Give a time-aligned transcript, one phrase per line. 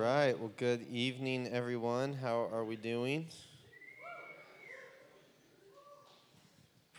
[0.00, 0.38] right.
[0.38, 2.14] Well, good evening, everyone.
[2.14, 3.26] How are we doing?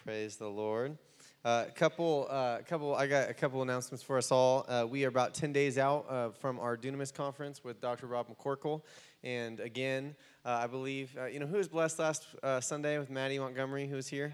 [0.03, 0.99] Praise the Lord.
[1.43, 2.93] A uh, couple, uh, couple.
[2.93, 4.67] I got a couple announcements for us all.
[4.67, 8.05] Uh, we are about ten days out uh, from our Dunamis conference with Dr.
[8.05, 8.83] Rob McCorkle,
[9.23, 10.15] and again,
[10.45, 12.27] uh, I believe uh, you know who was blessed last
[12.59, 14.31] Sunday with Maddie Montgomery, who was here.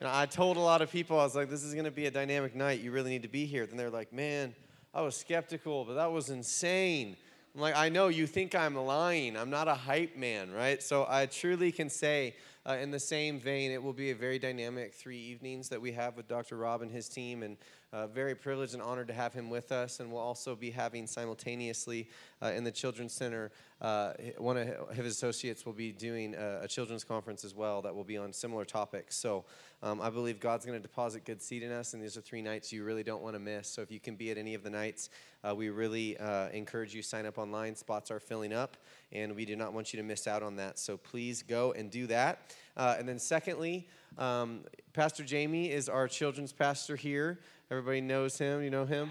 [0.00, 2.04] And I told a lot of people, I was like, "This is going to be
[2.04, 2.80] a dynamic night.
[2.80, 4.54] You really need to be here." Then they're like, "Man,
[4.92, 7.16] I was skeptical, but that was insane."
[7.54, 9.36] I'm like, I know you think I'm lying.
[9.36, 10.80] I'm not a hype man, right?
[10.80, 14.38] So I truly can say, uh, in the same vein, it will be a very
[14.38, 16.56] dynamic three evenings that we have with Dr.
[16.56, 17.56] Rob and his team, and
[17.92, 19.98] uh, very privileged and honored to have him with us.
[19.98, 22.08] And we'll also be having simultaneously
[22.40, 26.68] uh, in the Children's Center, uh, one of his associates will be doing a, a,
[26.68, 29.16] children's conference as well that will be on similar topics.
[29.16, 29.46] So
[29.82, 32.42] um, I believe God's going to deposit good seed in us, and these are three
[32.42, 33.68] nights you really don't want to miss.
[33.68, 35.08] So if you can be at any of the nights,
[35.42, 37.74] uh, we really uh, encourage you sign up online.
[37.74, 38.76] Spots are filling up,
[39.12, 40.78] and we do not want you to miss out on that.
[40.78, 42.54] So please go and do that.
[42.76, 44.60] Uh, and then secondly, um,
[44.92, 47.38] Pastor Jamie is our children's pastor here.
[47.70, 48.62] Everybody knows him.
[48.62, 49.10] You know him.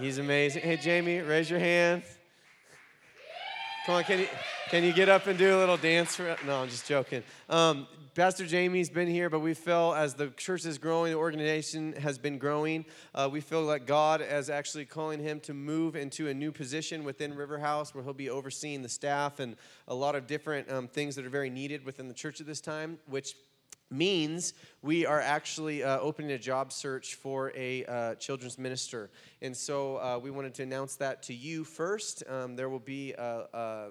[0.00, 0.62] He's amazing.
[0.62, 2.02] Hey, Jamie, raise your hand.
[3.86, 4.28] Come on, can you,
[4.68, 6.16] can you get up and do a little dance?
[6.16, 7.22] For, no, I'm just joking.
[7.48, 11.92] Um, Pastor Jamie's been here, but we feel as the church is growing, the organization
[11.92, 12.84] has been growing.
[13.14, 17.04] Uh, we feel that God is actually calling him to move into a new position
[17.04, 19.54] within River House where he'll be overseeing the staff and
[19.86, 22.60] a lot of different um, things that are very needed within the church at this
[22.60, 23.36] time, which
[23.90, 29.10] means we are actually uh, opening a job search for a uh, children's minister.
[29.42, 32.22] And so uh, we wanted to announce that to you first.
[32.28, 33.90] Um, there will be a, uh,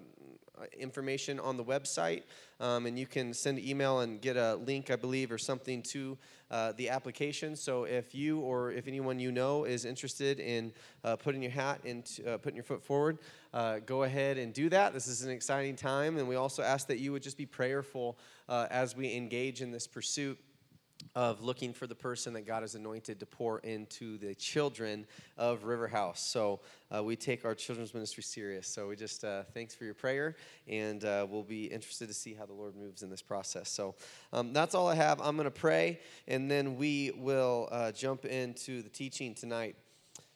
[0.77, 2.23] information on the website,
[2.59, 5.81] um, and you can send an email and get a link, I believe, or something
[5.83, 6.17] to
[6.51, 7.55] uh, the application.
[7.55, 10.71] So if you or if anyone you know is interested in
[11.19, 13.17] putting your hat into putting your foot forward,
[13.85, 14.93] go ahead and do that.
[14.93, 18.17] This is an exciting time, and we also ask that you would just be prayerful
[18.47, 20.37] uh, as we engage in this pursuit
[21.15, 25.05] of looking for the person that God has anointed to pour into the children
[25.37, 26.21] of River House.
[26.21, 26.59] So
[26.93, 28.67] uh, we take our children's ministry serious.
[28.67, 30.35] So we just uh, thanks for your prayer,
[30.67, 33.69] and uh, we'll be interested to see how the Lord moves in this process.
[33.69, 33.95] So
[34.33, 35.21] um, that's all I have.
[35.21, 39.75] I'm going to pray, and then we will uh, jump into the teaching tonight.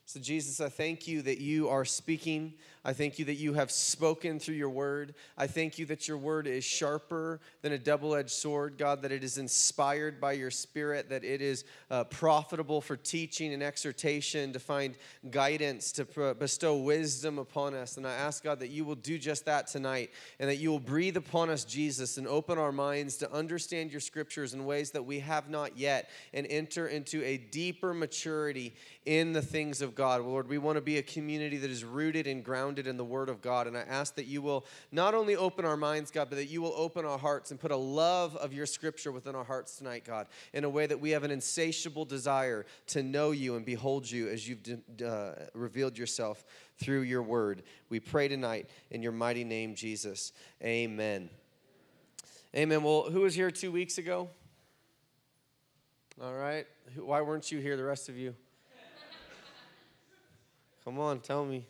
[0.10, 2.56] So, Jesus, I thank you that you are speaking.
[2.86, 5.14] I thank you that you have spoken through your word.
[5.38, 9.12] I thank you that your word is sharper than a double edged sword, God, that
[9.12, 14.54] it is inspired by your spirit, that it is uh, profitable for teaching and exhortation,
[14.54, 14.96] to find
[15.30, 17.98] guidance, to bestow wisdom upon us.
[17.98, 20.80] And I ask, God, that you will do just that tonight and that you will
[20.80, 25.04] breathe upon us, Jesus, and open our minds to understand your scriptures in ways that
[25.04, 28.74] we have not yet and enter into a deeper maturity
[29.06, 30.22] in the things of God.
[30.22, 33.30] Lord, we want to be a community that is rooted and grounded in the Word
[33.30, 33.66] of God.
[33.68, 36.62] And I ask that you will not only open our minds, God, but that you
[36.62, 40.04] will open our hearts and put a love of your Scripture within our hearts tonight,
[40.06, 44.10] God, in a way that we have an insatiable desire to know you and behold
[44.10, 44.62] you as you've
[45.04, 46.46] uh, revealed yourself
[46.78, 47.64] through your Word.
[47.90, 50.34] We pray tonight in your mighty name, Jesus.
[50.64, 51.30] Amen.
[52.56, 52.84] Amen.
[52.84, 54.30] Well, who was here two weeks ago?
[56.22, 56.66] All right.
[56.98, 58.36] Why weren't you here, the rest of you?
[60.84, 61.66] Come on, tell me.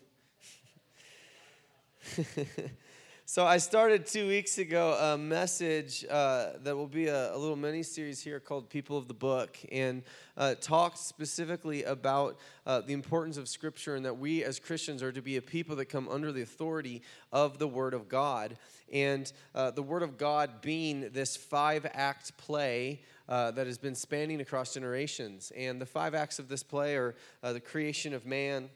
[3.26, 7.56] so I started two weeks ago a message uh, that will be a, a, little
[7.56, 10.02] mini series here called "People of the Book," and
[10.36, 15.12] uh, talked specifically about uh, the importance of Scripture and that we as Christians are
[15.12, 17.02] to be a people that come under the authority
[17.32, 18.56] of the Word of God,
[18.92, 23.00] and uh, the Word of God being this five-act play.
[23.28, 25.52] Uh, that has been spanning across generations.
[25.56, 28.70] And the five acts of this play are uh, the creation of man,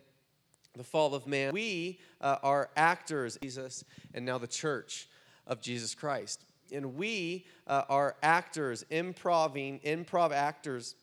[0.77, 1.53] the fall of man.
[1.53, 5.09] We uh, are actors, Jesus, and now the church
[5.47, 6.45] of Jesus Christ.
[6.73, 10.95] And we uh, are actors, improving, improv actors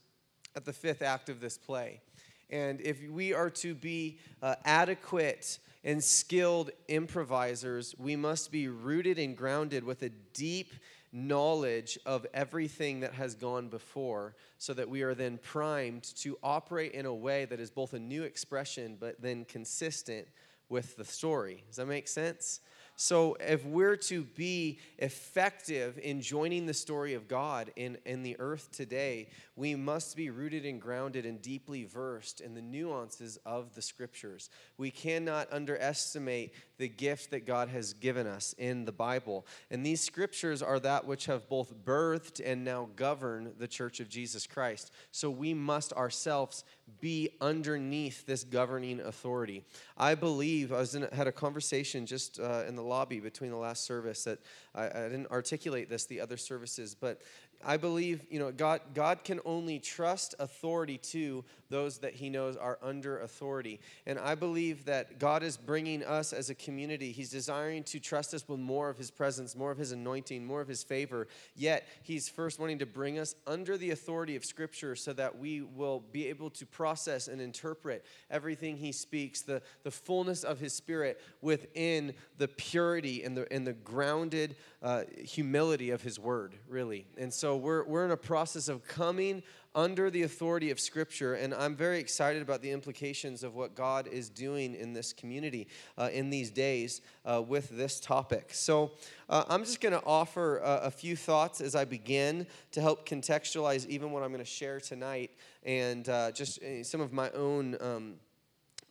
[0.56, 2.02] at the fifth act of this play.
[2.50, 9.18] And if we are to be uh, adequate and skilled improvisers, we must be rooted
[9.18, 10.74] and grounded with a deep
[11.14, 16.94] knowledge of everything that has gone before so that we are then primed to operate
[16.94, 20.28] in a way that is both a new expression but then consistent
[20.70, 21.64] with the story.
[21.68, 22.62] Does that make sense?
[22.96, 28.36] So, if we're to be effective in joining the story of God in, in the
[28.40, 33.74] earth today, we must be rooted and grounded and deeply versed in the nuances of
[33.74, 34.50] the scriptures.
[34.78, 39.46] We cannot underestimate the gift that God has given us in the Bible.
[39.70, 44.10] And these scriptures are that which have both birthed and now govern the church of
[44.10, 44.92] Jesus Christ.
[45.12, 46.64] So, we must ourselves
[47.00, 49.64] be underneath this governing authority.
[49.96, 53.58] I believe I was in, had a conversation just uh, in the lobby between the
[53.58, 54.40] last service that
[54.74, 57.22] I, I didn't articulate this the other services, but
[57.66, 62.58] I believe, you know, God, God can only trust authority to those that he knows
[62.58, 63.80] are under authority.
[64.06, 68.34] And I believe that God is bringing us as a community, he's desiring to trust
[68.34, 71.28] us with more of his presence, more of his anointing, more of his favor.
[71.56, 75.62] Yet, he's first wanting to bring us under the authority of Scripture so that we
[75.62, 80.74] will be able to process and interpret everything he speaks, the, the fullness of his
[80.74, 87.06] spirit within the purity and the, and the grounded uh, humility of his word, really.
[87.18, 89.44] And so, we're, we're in a process of coming
[89.74, 94.08] under the authority of Scripture, and I'm very excited about the implications of what God
[94.08, 95.68] is doing in this community
[95.98, 98.50] uh, in these days uh, with this topic.
[98.52, 98.92] So,
[99.30, 103.88] uh, I'm just going to offer a few thoughts as I begin to help contextualize
[103.88, 105.32] even what I'm going to share tonight
[105.64, 107.78] and uh, just uh, some of my own.
[107.80, 108.16] Um,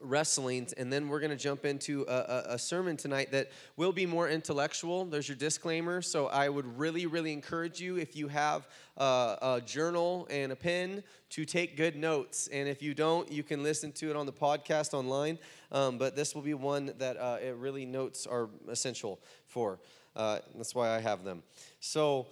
[0.00, 4.06] wrestlings, and then we're going to jump into a, a, sermon tonight that will be
[4.06, 5.04] more intellectual.
[5.04, 6.02] There's your disclaimer.
[6.02, 8.66] So I would really, really encourage you if you have
[8.96, 12.48] a, a journal and a pen to take good notes.
[12.48, 15.38] And if you don't, you can listen to it on the podcast online.
[15.70, 19.78] Um, but this will be one that uh, it really notes are essential for.
[20.16, 21.42] Uh, that's why I have them.
[21.80, 22.26] So.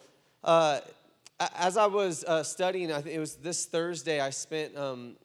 [0.44, 0.81] Uh,
[1.56, 5.17] as I was uh, studying, I think it was this Thursday, I spent um,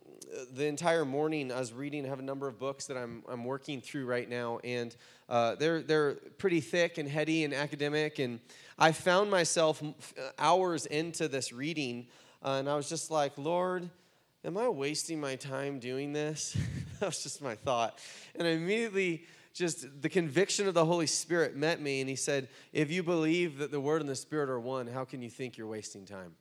[0.53, 2.05] the entire morning I was reading.
[2.05, 4.95] I have a number of books that I'm, I'm working through right now, and
[5.29, 8.19] uh, they're, they're pretty thick and heady and academic.
[8.19, 8.39] And
[8.77, 9.81] I found myself
[10.37, 12.07] hours into this reading,
[12.43, 13.89] uh, and I was just like, Lord,
[14.43, 16.57] am I wasting my time doing this?
[16.99, 17.99] that was just my thought.
[18.35, 22.49] And I immediately just the conviction of the Holy Spirit met me, and He said,
[22.71, 25.57] If you believe that the Word and the Spirit are one, how can you think
[25.57, 26.33] you're wasting time?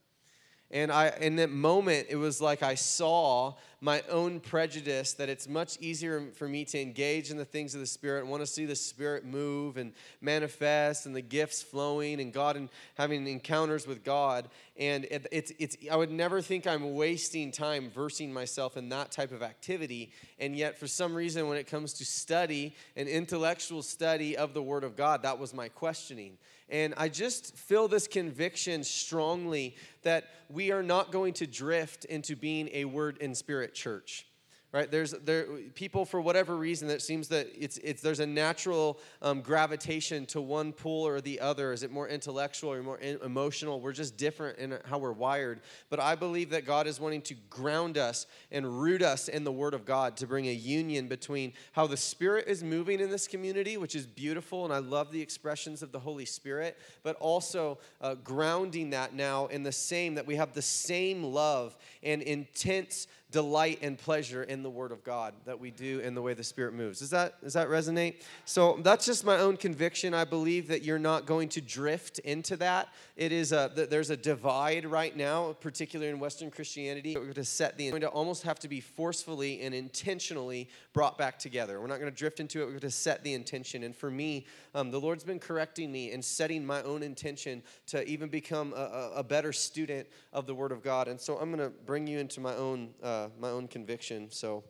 [0.73, 5.47] And I, in that moment, it was like I saw my own prejudice that it's
[5.47, 8.47] much easier for me to engage in the things of the Spirit and want to
[8.47, 13.85] see the Spirit move and manifest and the gifts flowing and God and having encounters
[13.85, 14.49] with God.
[14.75, 19.11] And it, it's, it's, I would never think I'm wasting time versing myself in that
[19.11, 20.11] type of activity.
[20.39, 24.63] And yet, for some reason, when it comes to study and intellectual study of the
[24.63, 26.37] Word of God, that was my questioning.
[26.69, 32.35] And I just feel this conviction strongly that we are not going to drift into
[32.35, 34.25] being a word and spirit church
[34.73, 34.91] right?
[34.91, 39.41] There's there people for whatever reason that seems that it's it's there's a natural um,
[39.41, 41.71] gravitation to one pool or the other.
[41.71, 43.79] Is it more intellectual or more in, emotional?
[43.79, 45.61] We're just different in how we're wired.
[45.89, 49.51] But i believe that god is wanting to ground us and root us in the
[49.51, 53.27] word of god to bring a union between how the spirit is moving in this
[53.27, 57.77] community which is beautiful and i love the expressions of the holy spirit but also
[58.01, 63.07] uh, grounding that now in the same that we have the same love and intense
[63.33, 66.43] delight and pleasure in the Word of God that we do in the way the
[66.43, 66.99] Spirit moves.
[66.99, 68.21] Does that, does that resonate?
[68.45, 70.13] So that's just my own conviction.
[70.13, 72.87] I believe that you're not going to drift into that.
[73.17, 77.15] It is a, there's a divide right now, particularly in Western Christianity.
[77.15, 81.17] We're going to set the, going to almost have to be forcefully and intentionally brought
[81.17, 81.81] back together.
[81.81, 82.65] We're not going to drift into it.
[82.65, 83.83] We're going to set the intention.
[83.83, 84.45] And for me,
[84.75, 89.11] um, the Lord's been correcting me and setting my own intention to even become a,
[89.15, 91.07] a better student of the Word of God.
[91.07, 92.93] And so I'm going to bring you into my own.
[93.01, 94.29] Uh, my own conviction.
[94.29, 94.63] So,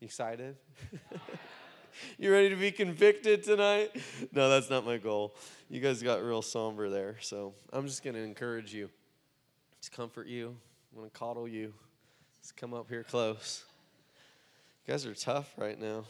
[0.00, 0.56] excited?
[2.18, 3.90] you ready to be convicted tonight?
[4.32, 5.34] No, that's not my goal.
[5.68, 7.16] You guys got real somber there.
[7.20, 8.90] So, I'm just going to encourage you,
[9.80, 10.56] just comfort you.
[10.92, 11.72] I'm going to coddle you.
[12.40, 13.64] Just come up here close.
[14.84, 16.02] You guys are tough right now.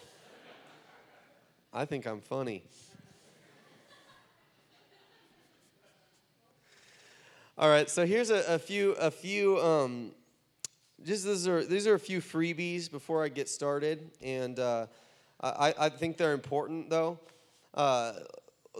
[1.74, 2.62] I think I'm funny.
[7.58, 10.12] All right, so here's a, a few a few um,
[11.04, 14.86] just these are these are a few freebies before I get started, and uh,
[15.42, 17.18] I, I think they're important though.
[17.74, 18.14] Uh,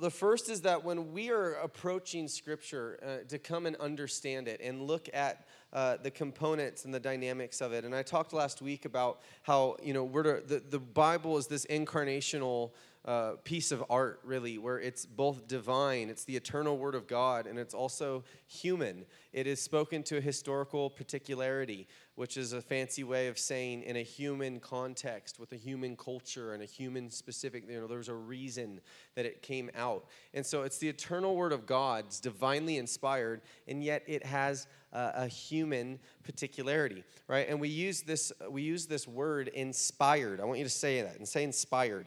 [0.02, 4.60] the first is that when we are approaching Scripture uh, to come and understand it
[4.60, 8.60] and look at uh, the components and the dynamics of it, and I talked last
[8.60, 12.72] week about how you know we're to, the the Bible is this incarnational
[13.04, 17.46] uh, piece of art, really, where it's both divine, it's the eternal Word of God,
[17.46, 19.04] and it's also human.
[19.32, 23.96] It is spoken to a historical particularity, which is a fancy way of saying in
[23.96, 28.14] a human context, with a human culture and a human specific, you know, there's a
[28.14, 28.80] reason
[29.16, 30.04] that it came out.
[30.32, 34.68] And so it's the eternal Word of God, it's divinely inspired, and yet it has
[34.92, 37.48] a human particularity, right?
[37.48, 40.40] And we use this we use this word inspired.
[40.40, 42.06] I want you to say that and say inspired.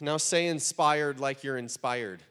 [0.00, 2.22] Now say inspired like you're inspired.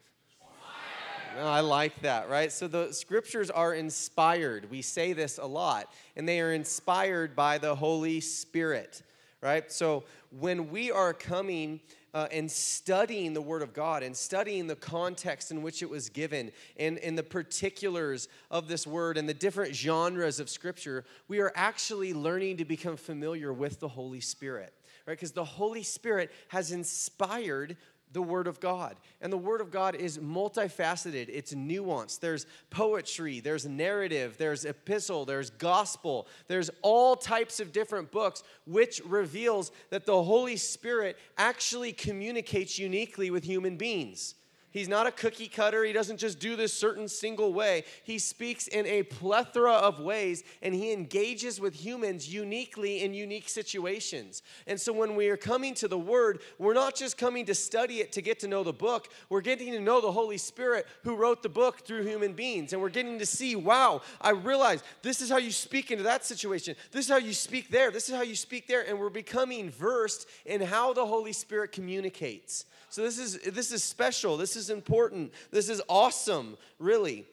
[1.35, 2.51] No, I like that, right?
[2.51, 4.69] So the scriptures are inspired.
[4.69, 9.01] We say this a lot, and they are inspired by the Holy Spirit,
[9.39, 9.71] right?
[9.71, 10.03] So
[10.37, 11.79] when we are coming
[12.13, 16.09] uh, and studying the Word of God and studying the context in which it was
[16.09, 21.39] given and, and the particulars of this Word and the different genres of Scripture, we
[21.39, 24.73] are actually learning to become familiar with the Holy Spirit,
[25.05, 25.17] right?
[25.17, 27.77] Because the Holy Spirit has inspired
[28.13, 28.97] the Word of God.
[29.21, 32.19] And the Word of God is multifaceted, it's nuanced.
[32.19, 39.01] There's poetry, there's narrative, there's epistle, there's gospel, there's all types of different books, which
[39.05, 44.35] reveals that the Holy Spirit actually communicates uniquely with human beings.
[44.71, 45.83] He's not a cookie cutter.
[45.83, 47.83] He doesn't just do this certain single way.
[48.03, 53.49] He speaks in a plethora of ways and he engages with humans uniquely in unique
[53.49, 54.41] situations.
[54.67, 57.99] And so when we are coming to the Word, we're not just coming to study
[57.99, 61.15] it to get to know the book, we're getting to know the Holy Spirit who
[61.15, 62.71] wrote the book through human beings.
[62.71, 66.23] And we're getting to see, wow, I realize this is how you speak into that
[66.23, 66.75] situation.
[66.91, 67.91] This is how you speak there.
[67.91, 68.87] This is how you speak there.
[68.87, 72.65] And we're becoming versed in how the Holy Spirit communicates.
[72.91, 74.35] So this is this is special.
[74.35, 75.33] This is important.
[75.51, 77.25] This is awesome, really.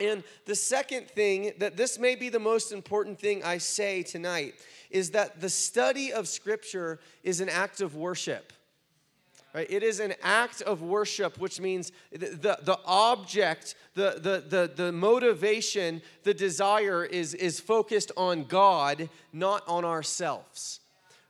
[0.00, 4.54] And the second thing that this may be the most important thing I say tonight
[4.90, 8.52] is that the study of scripture is an act of worship.
[9.54, 9.70] Right?
[9.70, 14.72] It is an act of worship, which means the, the, the object, the, the, the,
[14.74, 20.80] the motivation, the desire is, is focused on God, not on ourselves.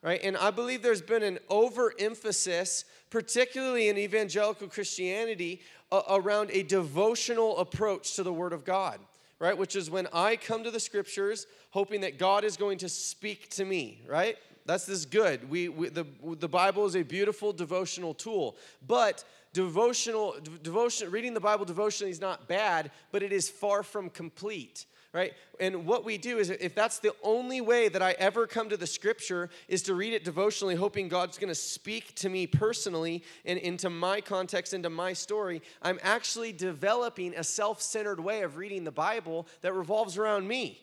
[0.04, 0.20] Right?
[0.22, 2.84] And I believe there's been an overemphasis
[3.14, 5.60] particularly in evangelical Christianity,
[5.92, 8.98] uh, around a devotional approach to the Word of God,
[9.38, 9.56] right?
[9.56, 13.50] Which is when I come to the scriptures hoping that God is going to speak
[13.50, 14.36] to me, right?
[14.66, 15.48] That's this good.
[15.48, 16.06] We, we the,
[16.40, 20.34] the Bible is a beautiful devotional tool, but devotional
[20.64, 25.32] devotion reading the Bible devotionally is not bad, but it is far from complete right?
[25.60, 28.76] And what we do is if that's the only way that I ever come to
[28.76, 33.56] the scripture is to read it devotionally, hoping God's gonna speak to me personally and
[33.60, 38.82] into my context, into my story, I'm actually developing a self centered way of reading
[38.82, 40.80] the Bible that revolves around me.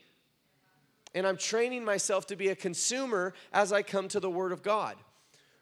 [1.13, 4.63] And I'm training myself to be a consumer as I come to the Word of
[4.63, 4.95] God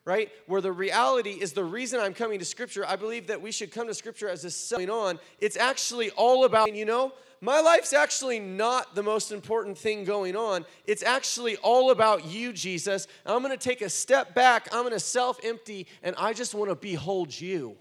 [0.05, 0.31] right?
[0.47, 3.71] Where the reality is the reason I'm coming to Scripture, I believe that we should
[3.71, 5.19] come to Scripture as a going on.
[5.39, 10.35] It's actually all about, you know, my life's actually not the most important thing going
[10.35, 10.65] on.
[10.85, 13.07] It's actually all about you, Jesus.
[13.25, 16.53] I'm going to take a step back, I'm going to self empty, and I just
[16.53, 17.77] want to behold you.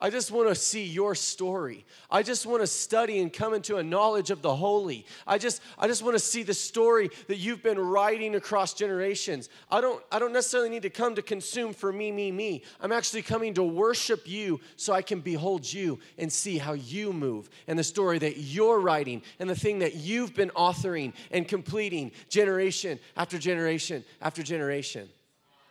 [0.00, 1.84] I just want to see your story.
[2.10, 5.06] I just want to study and come into a knowledge of the holy.
[5.26, 9.48] I just I just want to see the story that you've been writing across generations.
[9.70, 12.62] I don't I don't necessarily need to come to consume for me me me.
[12.80, 17.12] I'm actually coming to worship you so I can behold you and see how you
[17.12, 21.46] move and the story that you're writing and the thing that you've been authoring and
[21.46, 25.08] completing generation after generation after generation.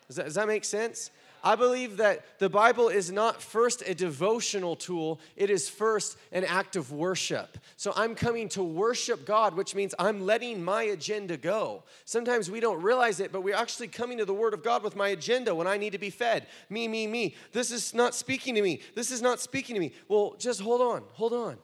[0.07, 1.12] Does that, does that make sense?
[1.43, 6.45] I believe that the Bible is not first a devotional tool, it is first an
[6.45, 7.57] act of worship.
[7.75, 11.83] So I'm coming to worship God, which means I'm letting my agenda go.
[12.05, 14.95] Sometimes we don't realize it, but we're actually coming to the Word of God with
[14.95, 16.47] my agenda when I need to be fed.
[16.69, 17.35] Me, me, me.
[17.51, 18.81] This is not speaking to me.
[18.95, 19.91] This is not speaking to me.
[20.07, 21.57] Well, just hold on, hold on.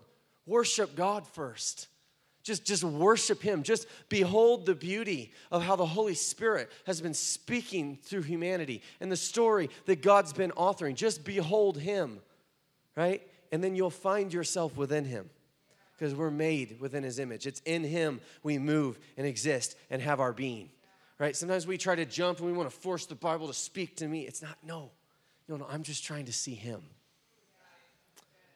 [0.46, 1.89] Worship God first.
[2.50, 3.62] Just, just worship Him.
[3.62, 9.12] Just behold the beauty of how the Holy Spirit has been speaking through humanity and
[9.12, 10.96] the story that God's been authoring.
[10.96, 12.20] Just behold Him,
[12.98, 13.22] right?
[13.52, 15.30] And then you'll find yourself within Him
[15.96, 17.46] because we're made within His image.
[17.46, 20.72] It's in Him we move and exist and have our being,
[21.20, 21.36] right?
[21.36, 24.08] Sometimes we try to jump and we want to force the Bible to speak to
[24.08, 24.22] me.
[24.26, 24.90] It's not, no,
[25.48, 26.82] no, no, I'm just trying to see Him.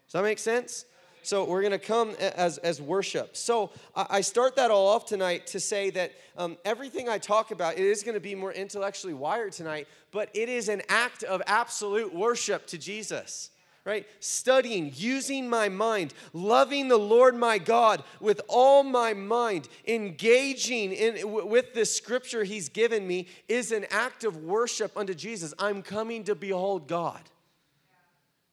[0.08, 0.86] Does that make sense?
[1.24, 3.36] So we're going to come as, as worship.
[3.36, 7.74] So I start that all off tonight to say that um, everything I talk about,
[7.74, 11.42] it is going to be more intellectually wired tonight, but it is an act of
[11.48, 13.50] absolute worship to Jesus
[13.86, 14.08] right?
[14.20, 21.32] Studying, using my mind, loving the Lord my God with all my mind, engaging in,
[21.32, 25.54] with the scripture He's given me is an act of worship unto Jesus.
[25.60, 27.22] I'm coming to behold God.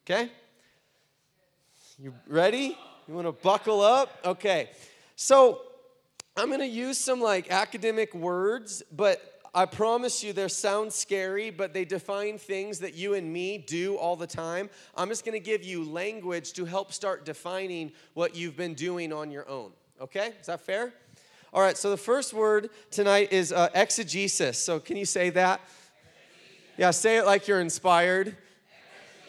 [0.04, 0.30] Okay?
[2.02, 2.78] You ready?
[3.06, 4.20] You want to buckle up?
[4.24, 4.70] Okay.
[5.16, 5.60] So,
[6.34, 11.50] I'm going to use some like academic words, but I promise you they sound scary,
[11.50, 14.70] but they define things that you and me do all the time.
[14.96, 19.12] I'm just going to give you language to help start defining what you've been doing
[19.12, 19.72] on your own.
[20.00, 20.32] Okay?
[20.40, 20.94] Is that fair?
[21.52, 24.56] All right, so the first word tonight is uh, exegesis.
[24.56, 25.60] So can you say that?
[26.78, 28.38] Yeah, say it like you're inspired.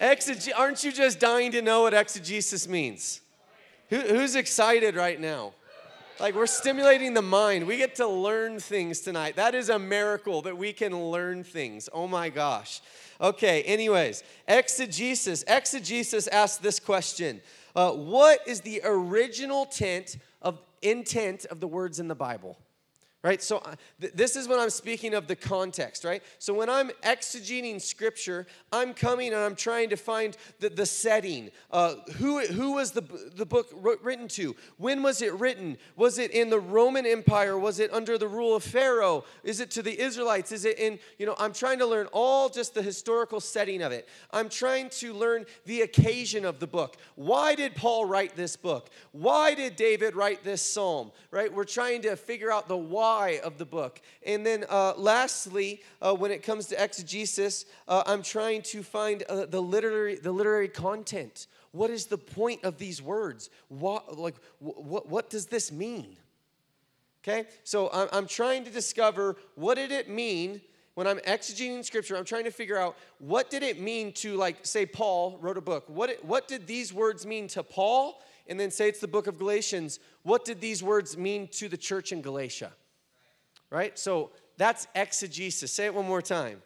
[0.01, 3.21] Aren't you just dying to know what exegesis means?
[3.89, 5.53] Who, who's excited right now?
[6.19, 7.65] Like, we're stimulating the mind.
[7.65, 9.35] We get to learn things tonight.
[9.35, 11.89] That is a miracle that we can learn things.
[11.91, 12.81] Oh my gosh.
[13.19, 15.43] Okay, anyways, exegesis.
[15.47, 17.41] Exegesis asks this question
[17.75, 22.57] uh, What is the original intent of, intent of the words in the Bible?
[23.23, 23.41] Right?
[23.41, 26.23] So uh, th- this is when I'm speaking of the context, right?
[26.39, 31.51] So when I'm exegeting scripture, I'm coming and I'm trying to find the, the setting.
[31.69, 33.03] Uh, who, who was the,
[33.35, 34.55] the book written to?
[34.77, 35.77] When was it written?
[35.95, 37.59] Was it in the Roman Empire?
[37.59, 39.23] Was it under the rule of Pharaoh?
[39.43, 40.51] Is it to the Israelites?
[40.51, 43.91] Is it in, you know, I'm trying to learn all just the historical setting of
[43.91, 44.09] it.
[44.31, 46.97] I'm trying to learn the occasion of the book.
[47.15, 48.89] Why did Paul write this book?
[49.11, 51.53] Why did David write this psalm, right?
[51.53, 54.01] We're trying to figure out the why why of the book.
[54.25, 59.23] And then uh, lastly, uh, when it comes to exegesis, uh, I'm trying to find
[59.23, 61.47] uh, the, literary, the literary content.
[61.71, 63.49] What is the point of these words?
[63.67, 66.15] What, like, what, what does this mean?
[67.23, 70.61] Okay, so I'm, I'm trying to discover what did it mean
[70.95, 74.65] when I'm exegeting scripture, I'm trying to figure out what did it mean to, like,
[74.65, 75.85] say, Paul wrote a book.
[75.87, 78.21] What, what did these words mean to Paul?
[78.47, 79.99] And then say it's the book of Galatians.
[80.23, 82.71] What did these words mean to the church in Galatia?
[83.71, 83.97] Right?
[83.97, 85.71] So that's exegesis.
[85.71, 86.61] Say it one more time.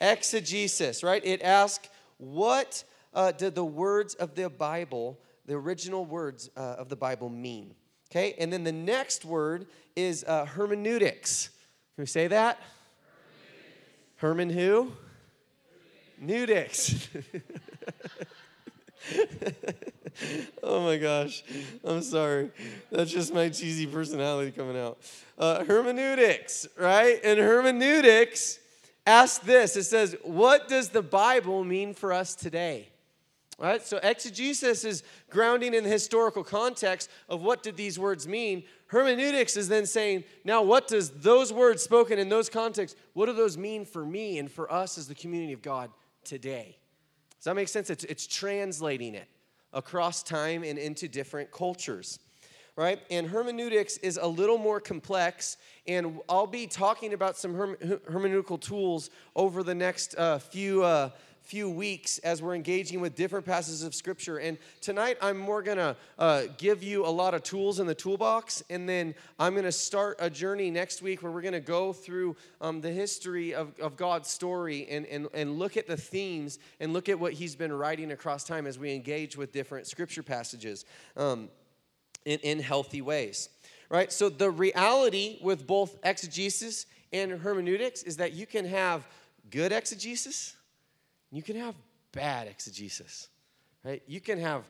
[0.00, 1.24] Exegesis, right?
[1.24, 2.82] It asks, what
[3.14, 7.74] uh, did the words of the Bible, the original words uh, of the Bible, mean?
[8.10, 11.50] Okay, and then the next word is uh, hermeneutics.
[11.94, 12.58] Can we say that?
[14.16, 14.92] Herman who?
[16.20, 17.06] Neutics.
[20.62, 21.44] oh my gosh.
[21.84, 22.50] I'm sorry.
[22.90, 24.98] That's just my cheesy personality coming out.
[25.36, 27.20] Uh, hermeneutics, right?
[27.22, 28.58] And hermeneutics
[29.06, 32.88] asks this it says, What does the Bible mean for us today?
[33.58, 33.82] Right?
[33.84, 38.62] So exegesis is grounding in the historical context of what did these words mean.
[38.86, 43.32] Hermeneutics is then saying, now what does those words spoken in those contexts, what do
[43.32, 45.90] those mean for me and for us as the community of God
[46.22, 46.78] today?
[47.36, 47.90] Does that make sense?
[47.90, 49.28] It's, it's translating it
[49.78, 52.18] across time and into different cultures
[52.78, 53.00] right?
[53.10, 55.56] And hermeneutics is a little more complex,
[55.88, 57.74] and I'll be talking about some herm-
[58.08, 60.84] hermeneutical tools over the next uh, few.
[60.84, 61.10] Uh,
[61.48, 64.36] few weeks as we're engaging with different passages of scripture.
[64.36, 67.94] And tonight i'm more going to uh, give you a lot of tools in the
[67.94, 71.60] toolbox and then i'm going to start a journey next week where we're going to
[71.60, 75.96] go through um, the history of, of god's story and, and, and look at the
[75.96, 79.86] themes and look at what he's been writing across time as we engage with different
[79.86, 80.84] scripture passages
[81.16, 81.48] um,
[82.26, 83.48] in, in healthy ways
[83.90, 84.12] right?
[84.12, 89.08] So the reality with both exegesis and hermeneutics is that you can have
[89.50, 90.57] good exegesis
[91.30, 91.74] you can have
[92.12, 93.28] bad exegesis,
[93.84, 94.02] right?
[94.06, 94.64] You can have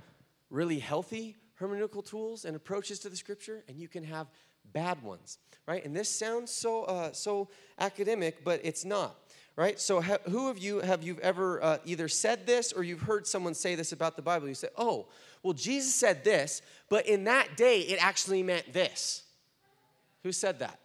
[0.50, 4.28] really healthy hermeneutical tools and approaches to the scripture, and you can have
[4.72, 5.84] bad ones, right?
[5.84, 9.16] And this sounds so uh, so academic, but it's not,
[9.56, 9.78] right?
[9.80, 13.26] So, ha- who of you have you ever uh, either said this or you've heard
[13.26, 14.48] someone say this about the Bible?
[14.48, 15.08] You say, "Oh,
[15.42, 19.22] well, Jesus said this, but in that day it actually meant this."
[20.24, 20.78] Who said that?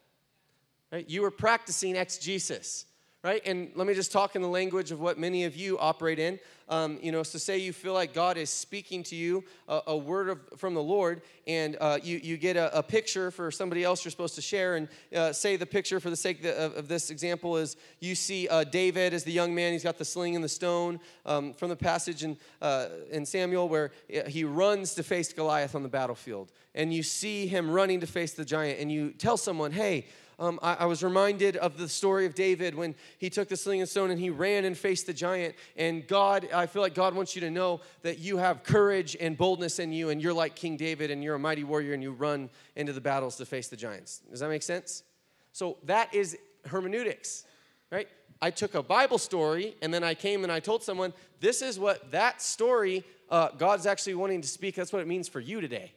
[0.91, 1.09] Right?
[1.09, 2.85] You were practicing exegesis
[3.23, 3.41] right?
[3.45, 6.39] And let me just talk in the language of what many of you operate in.
[6.67, 9.97] Um, you know, so say you feel like God is speaking to you a, a
[9.97, 13.83] word of, from the Lord, and uh, you, you get a, a, picture for somebody
[13.83, 14.75] else you're supposed to share.
[14.75, 18.47] And uh, say the picture, for the sake of, of this example, is you see
[18.47, 19.73] uh, David as the young man.
[19.73, 23.67] He's got the sling and the stone um, from the passage in, uh, in Samuel
[23.67, 26.51] where uh, he runs to face Goliath on the battlefield.
[26.75, 30.05] And you see him running to face the giant, and you tell someone, hey,
[30.39, 33.81] um, I, I, was reminded of the story of David when he took the sling
[33.81, 35.55] and stone and he ran and faced the giant.
[35.77, 39.37] And God, I feel like God wants you to know that you have courage and
[39.37, 42.11] boldness in you, and you're like King David, and you're a mighty warrior, and you
[42.11, 44.21] run into the battles to face the giants.
[44.29, 45.03] Does that make sense?
[45.51, 47.45] So that is hermeneutics,
[47.91, 48.07] right?
[48.41, 51.79] I took a Bible story and then I came and I told someone, this is
[51.79, 54.75] what that story uh, God's actually wanting to speak.
[54.75, 55.93] That's what it means for you today.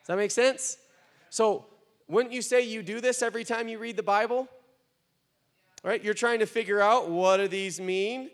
[0.00, 0.78] Does that make sense?
[1.30, 1.66] So
[2.08, 4.48] wouldn't you say you do this every time you read the Bible?
[5.82, 6.02] Right?
[6.02, 8.30] You're trying to figure out what do these mean?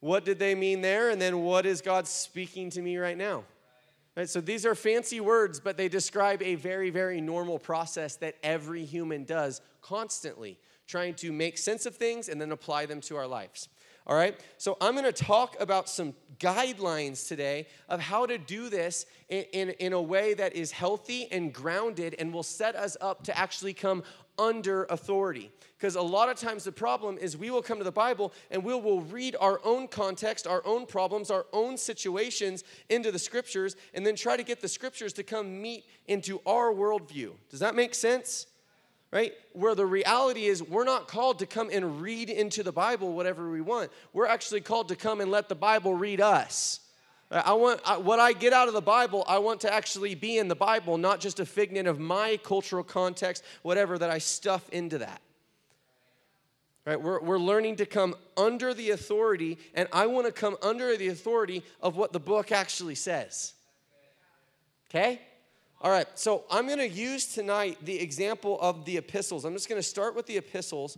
[0.00, 1.10] What did they mean there?
[1.10, 3.44] And then what is God speaking to me right now?
[4.16, 4.28] Right?
[4.28, 8.84] So these are fancy words, but they describe a very, very normal process that every
[8.84, 13.26] human does constantly, trying to make sense of things and then apply them to our
[13.26, 13.68] lives.
[14.06, 14.38] All right?
[14.56, 19.44] So I'm going to talk about some guidelines today of how to do this in,
[19.52, 23.36] in, in, a way that is healthy and grounded and will set us up to
[23.36, 24.02] actually come
[24.38, 25.50] under authority.
[25.78, 28.62] Because a lot of times the problem is we will come to the Bible and
[28.62, 33.76] we will read our own context, our own problems, our own situations into the scriptures,
[33.94, 37.32] and then try to get the scriptures to come meet into our worldview.
[37.50, 38.46] Does that make sense?
[39.16, 39.32] Right?
[39.54, 43.50] Where the reality is, we're not called to come and read into the Bible whatever
[43.50, 43.90] we want.
[44.12, 46.80] We're actually called to come and let the Bible read us.
[47.30, 50.14] Uh, I want I, what I get out of the Bible, I want to actually
[50.14, 54.18] be in the Bible, not just a figment of my cultural context, whatever that I
[54.18, 55.22] stuff into that.
[56.84, 57.00] Right?
[57.00, 61.08] We're, we're learning to come under the authority, and I want to come under the
[61.08, 63.54] authority of what the book actually says.
[64.90, 65.22] Okay?
[65.82, 69.44] All right, so I'm going to use tonight the example of the epistles.
[69.44, 70.96] I'm just going to start with the epistles,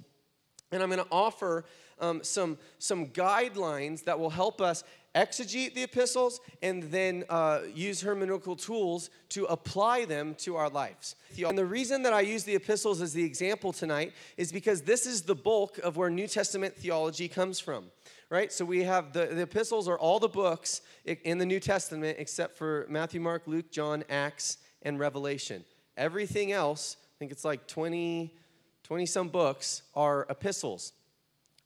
[0.70, 1.64] and I'm going to offer
[1.98, 4.84] um, some, some guidelines that will help us
[5.16, 11.16] exegete the epistles and then uh, use hermeneutical tools to apply them to our lives.
[11.44, 15.06] And the reason that I use the epistles as the example tonight is because this
[15.06, 17.86] is the bulk of where New Testament theology comes from.
[18.30, 18.52] Right?
[18.52, 22.56] So we have the, the epistles are all the books in the New Testament except
[22.56, 25.64] for Matthew, Mark, Luke, John, Acts, and Revelation.
[25.96, 28.32] Everything else, I think it's like 20,
[28.84, 30.92] 20 some books, are epistles.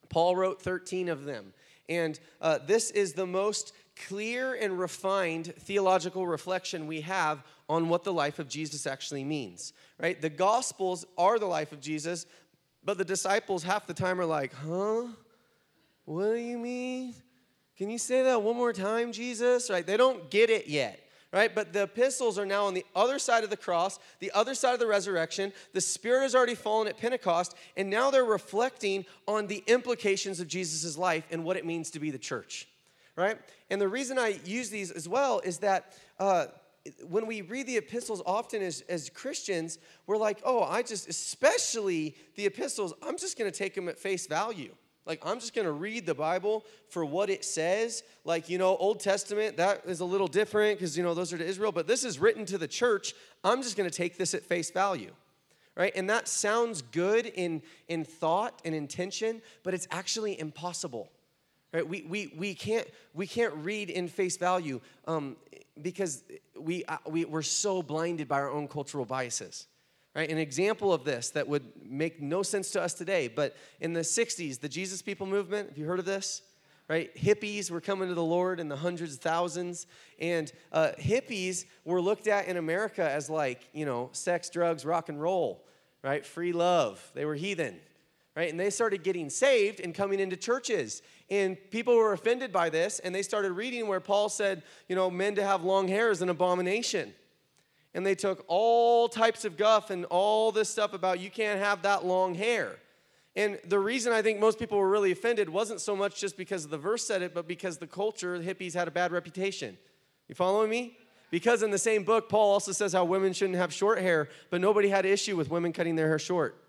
[0.09, 1.53] Paul wrote 13 of them.
[1.89, 3.73] And uh, this is the most
[4.09, 9.73] clear and refined theological reflection we have on what the life of Jesus actually means,
[9.99, 10.21] right?
[10.21, 12.27] The Gospels are the life of Jesus,
[12.85, 15.05] but the disciples half the time are like, huh?
[16.05, 17.15] What do you mean?
[17.77, 19.71] Can you say that one more time, Jesus?
[19.71, 19.87] Right?
[19.87, 21.02] They don't get it yet
[21.33, 21.55] right?
[21.55, 24.75] But the epistles are now on the other side of the cross, the other side
[24.75, 25.53] of the resurrection.
[25.73, 30.49] The Spirit has already fallen at Pentecost, and now they're reflecting on the implications of
[30.49, 32.69] Jesus' life and what it means to be the church,
[33.17, 33.39] right?
[33.71, 35.95] And the reason I use these as well is that.
[36.19, 36.47] Uh,
[37.09, 42.17] when we read the epistles often as, as Christians, we're like, oh, I just, especially
[42.35, 44.75] the epistles, I'm just going to take them at face value.
[45.05, 48.05] Like, I'm just going to read the Bible for what it says.
[48.25, 51.39] Like, you know, Old Testament, that is a little different because, you know, those are
[51.39, 53.15] to Israel, but this is written to the church.
[53.43, 55.13] I'm just going to take this at face value.
[55.75, 55.93] Right?
[55.97, 61.11] And that sounds good in, in thought and intention, but it's actually impossible.
[61.73, 61.89] Right?
[61.89, 65.37] We, we, we, can't, we can't read in face value um,
[65.81, 66.23] because
[66.61, 69.67] we, uh, we, we're so blinded by our own cultural biases.
[70.15, 70.29] Right?
[70.29, 74.01] An example of this that would make no sense to us today, but in the
[74.01, 76.43] 60s, the Jesus People movement, have you heard of this?
[76.89, 77.15] Right?
[77.17, 79.87] Hippies were coming to the Lord in the hundreds of thousands,
[80.19, 85.09] and uh, hippies were looked at in America as like, you know, sex, drugs, rock
[85.09, 85.65] and roll,
[86.03, 86.27] right?
[86.27, 87.11] Free love.
[87.15, 87.81] They were heathen,
[88.37, 88.51] right?
[88.51, 91.01] And they started getting saved and coming into churches.
[91.31, 95.11] And people were offended by this, and they started reading where Paul said, you know,
[95.11, 97.15] men to have long hair is an abomination
[97.95, 101.83] and they took all types of guff and all this stuff about you can't have
[101.83, 102.77] that long hair.
[103.35, 106.69] And the reason I think most people were really offended wasn't so much just because
[106.69, 109.79] the verse said it, but because the culture, the hippies had a bad reputation.
[110.29, 110.99] You following me?
[111.31, 114.61] Because in the same book, Paul also says how women shouldn't have short hair, but
[114.61, 116.63] nobody had issue with women cutting their hair short.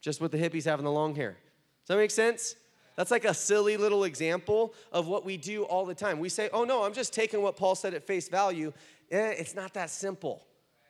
[0.00, 1.36] Just with the hippies having the long hair.
[1.82, 2.56] Does that make sense?
[2.96, 6.18] That's like a silly little example of what we do all the time.
[6.18, 8.72] We say, oh no, I'm just taking what Paul said at face value
[9.10, 10.46] Eh, it's not that simple.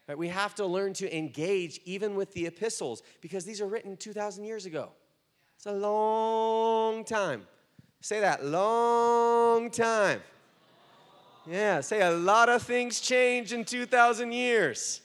[0.07, 0.19] Right?
[0.19, 4.45] We have to learn to engage even with the epistles because these are written 2,000
[4.45, 4.91] years ago.
[5.57, 7.47] It's a long time.
[8.01, 10.21] Say that, long time.
[11.47, 15.01] Yeah, say a lot of things change in 2,000 years.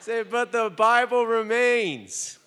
[0.00, 2.38] Say, but the Bible remains.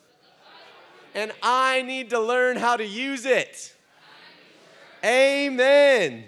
[1.15, 3.75] And I need to learn how to use it.
[5.03, 6.25] Amen.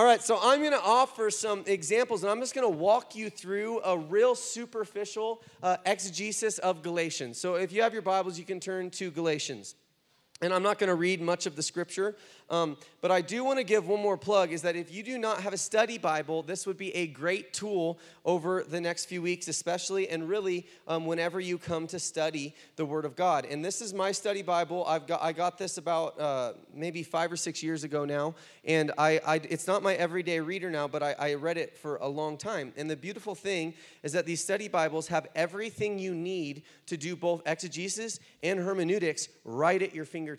[0.00, 3.14] All right, so I'm going to offer some examples, and I'm just going to walk
[3.14, 7.38] you through a real superficial uh, exegesis of Galatians.
[7.38, 9.74] So if you have your Bibles, you can turn to Galatians.
[10.42, 12.16] And I'm not going to read much of the scripture,
[12.48, 15.18] um, but I do want to give one more plug is that if you do
[15.18, 19.20] not have a study Bible, this would be a great tool over the next few
[19.20, 23.44] weeks, especially and really um, whenever you come to study the Word of God.
[23.44, 24.86] And this is my study Bible.
[24.86, 28.34] I've got, I got this about uh, maybe five or six years ago now.
[28.64, 31.96] And I, I it's not my everyday reader now, but I, I read it for
[31.96, 32.72] a long time.
[32.78, 37.14] And the beautiful thing is that these study Bibles have everything you need to do
[37.14, 40.29] both exegesis and hermeneutics right at your fingertips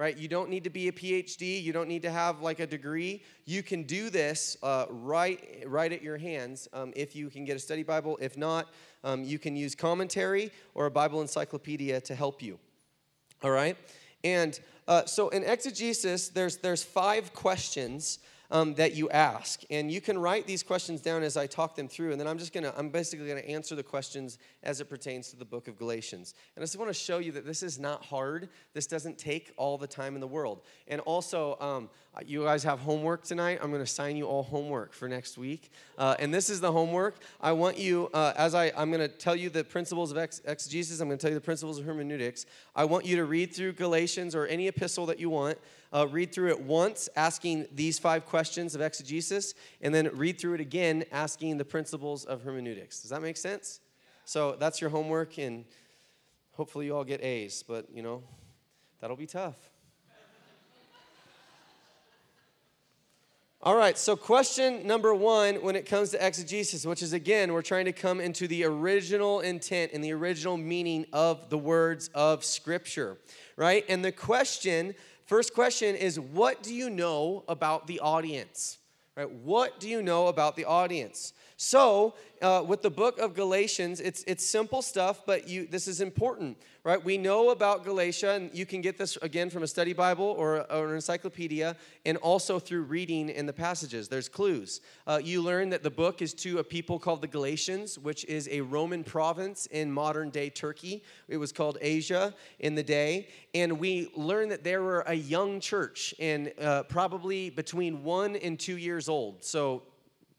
[0.00, 0.16] right?
[0.16, 1.62] You don't need to be a PhD.
[1.62, 3.22] You don't need to have like a degree.
[3.44, 7.54] You can do this uh, right, right at your hands um, if you can get
[7.54, 8.18] a study Bible.
[8.18, 8.72] If not,
[9.04, 12.58] um, you can use commentary or a Bible encyclopedia to help you.
[13.42, 13.76] All right?
[14.24, 19.62] And uh, so in exegesis, there's, there's five questions um, that you ask.
[19.70, 22.12] And you can write these questions down as I talk them through.
[22.12, 24.86] And then I'm just going to, I'm basically going to answer the questions as it
[24.86, 26.34] pertains to the book of Galatians.
[26.56, 28.48] And I just want to show you that this is not hard.
[28.74, 30.62] This doesn't take all the time in the world.
[30.88, 31.88] And also, um,
[32.26, 33.60] you guys have homework tonight.
[33.62, 35.70] I'm going to assign you all homework for next week.
[35.96, 37.16] Uh, and this is the homework.
[37.40, 40.42] I want you, uh, as I, I'm going to tell you the principles of ex-
[40.44, 42.46] exegesis, I'm going to tell you the principles of hermeneutics.
[42.74, 45.58] I want you to read through Galatians or any epistle that you want.
[45.92, 50.54] Uh, read through it once, asking these five questions of exegesis, and then read through
[50.54, 53.00] it again, asking the principles of hermeneutics.
[53.00, 53.80] Does that make sense?
[54.24, 55.64] So that's your homework, and
[56.52, 58.22] hopefully you all get A's, but you know,
[59.00, 59.69] that'll be tough.
[63.62, 67.60] All right, so question number one when it comes to exegesis, which is again, we're
[67.60, 72.42] trying to come into the original intent and the original meaning of the words of
[72.42, 73.18] Scripture,
[73.56, 73.84] right?
[73.86, 74.94] And the question,
[75.26, 78.78] first question is, what do you know about the audience?
[79.14, 79.30] Right?
[79.30, 81.34] What do you know about the audience?
[81.62, 86.00] So, uh, with the book of Galatians, it's, it's simple stuff, but you, this is
[86.00, 87.04] important, right?
[87.04, 90.60] We know about Galatia, and you can get this again from a study Bible or,
[90.72, 94.08] or an encyclopedia, and also through reading in the passages.
[94.08, 94.80] There's clues.
[95.06, 98.48] Uh, you learn that the book is to a people called the Galatians, which is
[98.50, 101.02] a Roman province in modern day Turkey.
[101.28, 103.28] It was called Asia in the day.
[103.54, 108.58] And we learn that there were a young church, and uh, probably between one and
[108.58, 109.44] two years old.
[109.44, 109.82] So,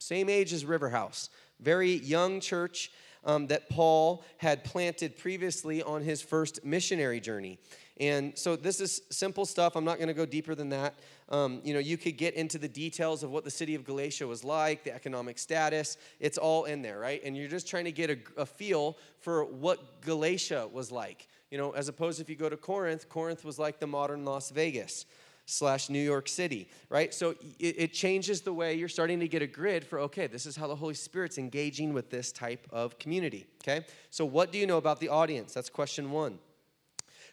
[0.01, 2.91] same age as Riverhouse, Very young church
[3.23, 7.59] um, that Paul had planted previously on his first missionary journey.
[7.99, 9.75] And so this is simple stuff.
[9.75, 10.95] I'm not going to go deeper than that.
[11.29, 14.25] Um, you know, you could get into the details of what the city of Galatia
[14.25, 15.97] was like, the economic status.
[16.19, 17.21] It's all in there, right?
[17.23, 21.27] And you're just trying to get a, a feel for what Galatia was like.
[21.51, 24.49] You know, as opposed if you go to Corinth, Corinth was like the modern Las
[24.49, 25.05] Vegas
[25.45, 27.13] slash New York City, right?
[27.13, 30.45] So it, it, changes the way you're starting to get a grid for, okay, this
[30.45, 33.85] is how the Holy Spirit's engaging with this type of community, okay?
[34.09, 35.53] So what do you know about the audience?
[35.53, 36.39] That's question one.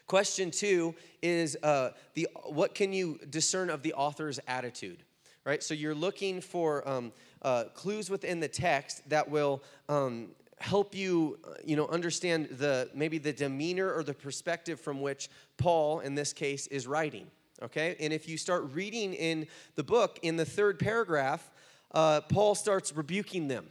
[0.07, 5.03] Question two is uh, the, what can you discern of the author's attitude,
[5.45, 5.61] right?
[5.61, 11.39] So you're looking for um, uh, clues within the text that will um, help you
[11.47, 16.15] uh, you know understand the maybe the demeanor or the perspective from which paul in
[16.15, 17.27] this case is writing
[17.61, 17.95] okay?
[17.99, 21.49] And if you start reading in the book, in the third paragraph,
[21.91, 23.67] uh, Paul starts rebuking them.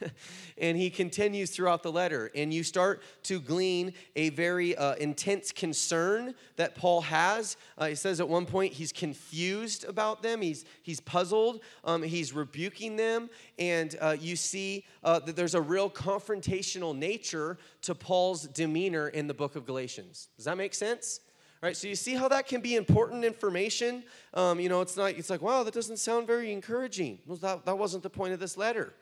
[0.58, 2.30] and he continues throughout the letter.
[2.34, 7.56] And you start to glean a very uh, intense concern that Paul has.
[7.76, 12.32] Uh, he says at one point he's confused about them, he's, he's puzzled, um, he's
[12.32, 13.28] rebuking them.
[13.58, 19.26] And uh, you see uh, that there's a real confrontational nature to Paul's demeanor in
[19.26, 20.28] the book of Galatians.
[20.36, 21.20] Does that make sense?
[21.62, 21.76] Right?
[21.76, 24.04] So you see how that can be important information?
[24.34, 27.18] Um, you know it's not it's like wow that doesn't sound very encouraging.
[27.26, 28.94] Well that, that wasn't the point of this letter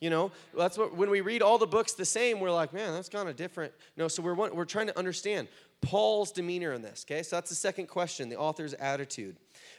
[0.00, 0.30] you know?
[0.56, 3.28] That's what when we read all the books the same we're like man that's kind
[3.28, 3.72] of different.
[3.96, 5.48] You know so we're we're trying to understand
[5.80, 7.22] paul's demeanor in this okay?
[7.22, 9.36] So that's the second question the author's attitude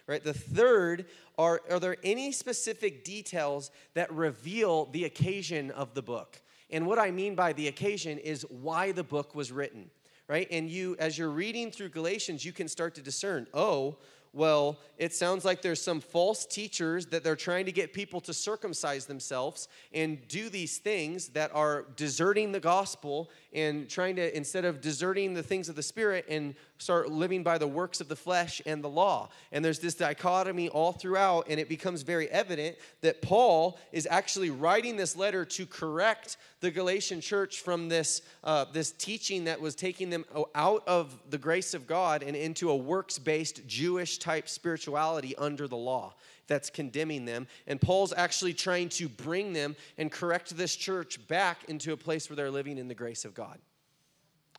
[0.07, 0.23] right?
[0.23, 1.05] The third
[1.37, 6.41] are are there any specific details that reveal the occasion of the book?
[6.71, 9.89] And what i mean by the occasion is why the book was written
[10.29, 10.47] right?
[10.51, 13.97] And you, as you're reading through Galatians, you can start to discern, oh,
[14.31, 18.33] well, it sounds like there's some false teachers that they're trying to get people to
[18.33, 24.65] circumcise themselves and do these things that are deserting the gospel and trying to, instead
[24.65, 28.15] of deserting the things of the Spirit and start living by the works of the
[28.15, 29.29] flesh and the law.
[29.51, 34.49] And there's this dichotomy all throughout, and it becomes very evident that Paul is actually
[34.49, 39.75] writing this letter to correct the Galatian church from this, uh, this teaching that was
[39.75, 44.47] taking them out of the grace of God and into a works based Jewish type
[44.49, 46.13] spirituality under the law
[46.47, 47.45] that's condemning them.
[47.67, 52.29] And Paul's actually trying to bring them and correct this church back into a place
[52.29, 53.59] where they're living in the grace of God.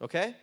[0.01, 0.35] Okay?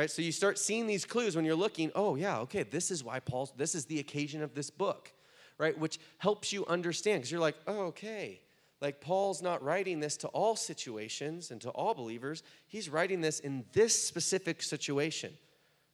[0.00, 0.10] Right?
[0.10, 3.20] So you start seeing these clues when you're looking, oh, yeah, okay, this is why
[3.20, 5.12] Paul's, this is the occasion of this book,
[5.58, 5.78] right?
[5.78, 8.40] Which helps you understand because you're like, oh, okay.
[8.80, 12.42] Like Paul's not writing this to all situations and to all believers.
[12.66, 15.34] He's writing this in this specific situation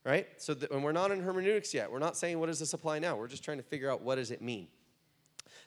[0.04, 2.74] right so that, and we're not in hermeneutics yet we're not saying what does this
[2.74, 4.68] apply now we're just trying to figure out what does it mean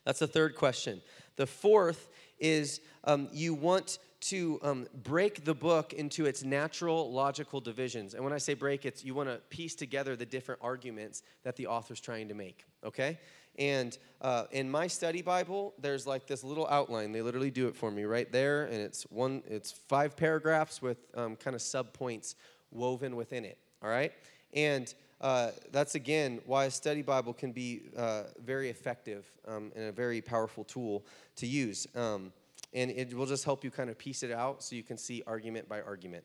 [0.06, 1.02] that's the third question.
[1.36, 7.62] The fourth is um, you want to um, break the book into its natural logical
[7.62, 8.14] divisions.
[8.14, 11.56] And when I say break, it's you want to piece together the different arguments that
[11.56, 13.18] the author's trying to make, okay?
[13.58, 17.12] And uh, in my study Bible, there's like this little outline.
[17.12, 20.98] They literally do it for me right there, and it's one, it's five paragraphs with
[21.16, 22.36] um, kind of sub points
[22.72, 23.58] woven within it.
[23.82, 24.14] All right,
[24.54, 29.86] and uh, that's again why a study Bible can be uh, very effective um, and
[29.86, 31.06] a very powerful tool
[31.38, 31.88] to use.
[31.96, 32.32] Um,
[32.74, 35.24] and it will just help you kind of piece it out so you can see
[35.26, 36.24] argument by argument.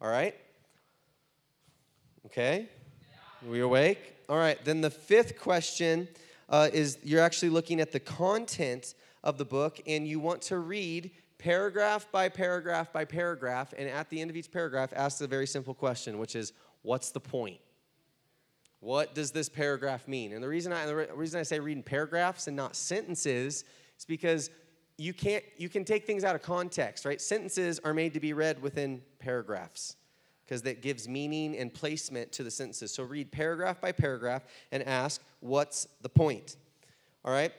[0.00, 0.34] All right?
[2.26, 2.68] Okay?
[3.46, 4.16] We awake?
[4.28, 6.08] All right, then the fifth question
[6.48, 10.58] uh, is you're actually looking at the content of the book and you want to
[10.58, 15.26] read paragraph by paragraph by paragraph, and at the end of each paragraph, ask a
[15.26, 17.58] very simple question, which is, What's the point?
[18.80, 20.32] What does this paragraph mean?
[20.32, 23.64] And the reason I, the reason I say reading paragraphs and not sentences
[23.98, 24.50] is because
[24.98, 27.20] you can't you can take things out of context, right?
[27.20, 29.96] Sentences are made to be read within paragraphs
[30.44, 32.92] because that gives meaning and placement to the sentences.
[32.92, 36.56] So read paragraph by paragraph and ask, what's the point?
[37.24, 37.52] All right?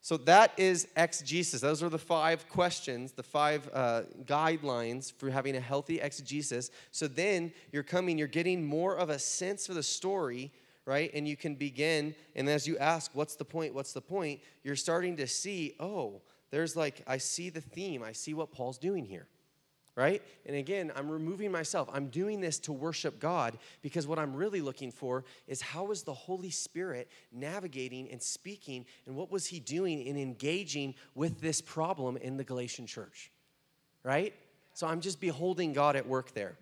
[0.00, 1.60] So that is exegesis.
[1.60, 6.70] Those are the five questions, the five uh, guidelines for having a healthy exegesis.
[6.92, 10.52] So then you're coming, you're getting more of a sense for the story,
[10.84, 11.10] right?
[11.12, 13.74] And you can begin, and as you ask, what's the point?
[13.74, 14.40] What's the point?
[14.62, 18.78] You're starting to see, oh, there's like, I see the theme, I see what Paul's
[18.78, 19.28] doing here
[19.96, 20.22] right?
[20.44, 21.88] And again, I'm removing myself.
[21.90, 26.02] I'm doing this to worship God because what I'm really looking for is how is
[26.02, 31.62] the Holy Spirit navigating and speaking, and what was He doing in engaging with this
[31.62, 33.32] problem in the Galatian church,
[34.04, 34.34] right?
[34.74, 36.58] So I'm just beholding God at work there.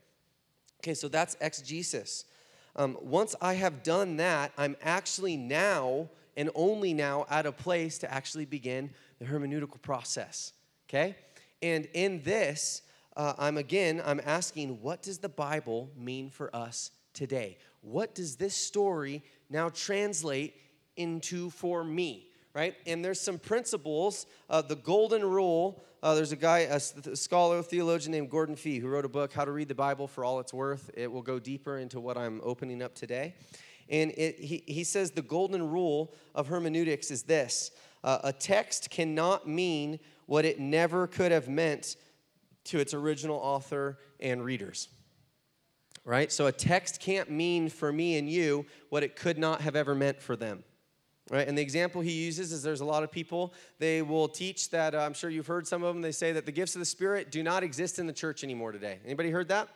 [0.80, 2.26] Okay, so that's exegesis.
[2.76, 7.98] Um, once I have done that, I'm actually now and only now at a place
[7.98, 10.52] to actually begin the hermeneutical process.
[10.88, 11.16] Okay?
[11.62, 12.82] And in this,
[13.16, 17.58] uh, I'm again, I'm asking, what does the Bible mean for us today?
[17.80, 20.54] What does this story now translate
[20.96, 22.28] into for me?
[22.52, 22.74] Right?
[22.86, 24.26] And there's some principles.
[24.48, 25.82] Uh, the golden rule.
[26.02, 29.46] Uh, there's a guy, a scholar, theologian named Gordon Fee, who wrote a book, How
[29.46, 30.90] to Read the Bible for All It's Worth.
[30.94, 33.34] It will go deeper into what I'm opening up today.
[33.88, 37.70] And it, he, he says the golden rule of hermeneutics is this
[38.02, 41.96] uh, a text cannot mean what it never could have meant
[42.64, 44.88] to its original author and readers.
[46.04, 46.30] Right?
[46.30, 49.94] So a text can't mean for me and you what it could not have ever
[49.94, 50.64] meant for them.
[51.30, 51.48] Right?
[51.48, 54.94] And the example he uses is there's a lot of people, they will teach that,
[54.94, 56.86] uh, I'm sure you've heard some of them, they say that the gifts of the
[56.86, 58.98] Spirit do not exist in the church anymore today.
[59.06, 59.70] Anybody heard that?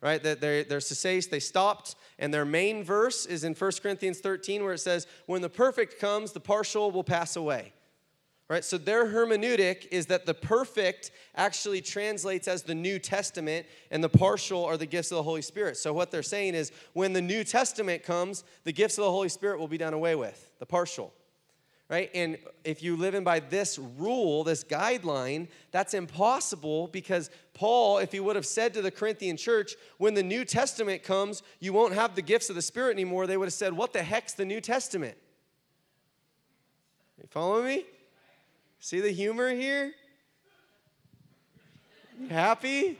[0.00, 0.22] Right?
[0.22, 4.74] They're, they're cessate, they stopped, and their main verse is in 1 Corinthians 13 where
[4.74, 7.72] it says, When the perfect comes, the partial will pass away.
[8.48, 8.64] Right?
[8.64, 14.08] So their hermeneutic is that the perfect actually translates as the New Testament and the
[14.08, 15.76] partial are the gifts of the Holy Spirit.
[15.76, 19.28] So what they're saying is when the New Testament comes, the gifts of the Holy
[19.28, 21.12] Spirit will be done away with, the partial.
[21.88, 22.10] Right?
[22.14, 28.12] And if you live in by this rule, this guideline, that's impossible because Paul, if
[28.12, 31.94] he would have said to the Corinthian church, when the New Testament comes, you won't
[31.94, 34.44] have the gifts of the Spirit anymore, they would have said, What the heck's the
[34.44, 35.16] New Testament?
[37.16, 37.84] You following me?
[38.80, 39.92] See the humor here?
[42.28, 42.98] happy?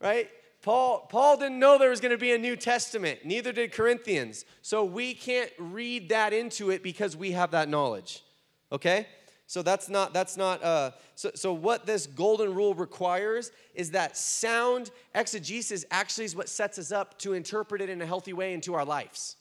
[0.00, 0.28] Right?
[0.66, 4.44] Paul, Paul didn't know there was going to be a New Testament, neither did Corinthians.
[4.62, 8.24] So we can't read that into it because we have that knowledge.
[8.72, 9.06] Okay?
[9.46, 14.16] So that's not, that's not, uh, so, so what this golden rule requires is that
[14.16, 18.52] sound exegesis actually is what sets us up to interpret it in a healthy way
[18.52, 19.36] into our lives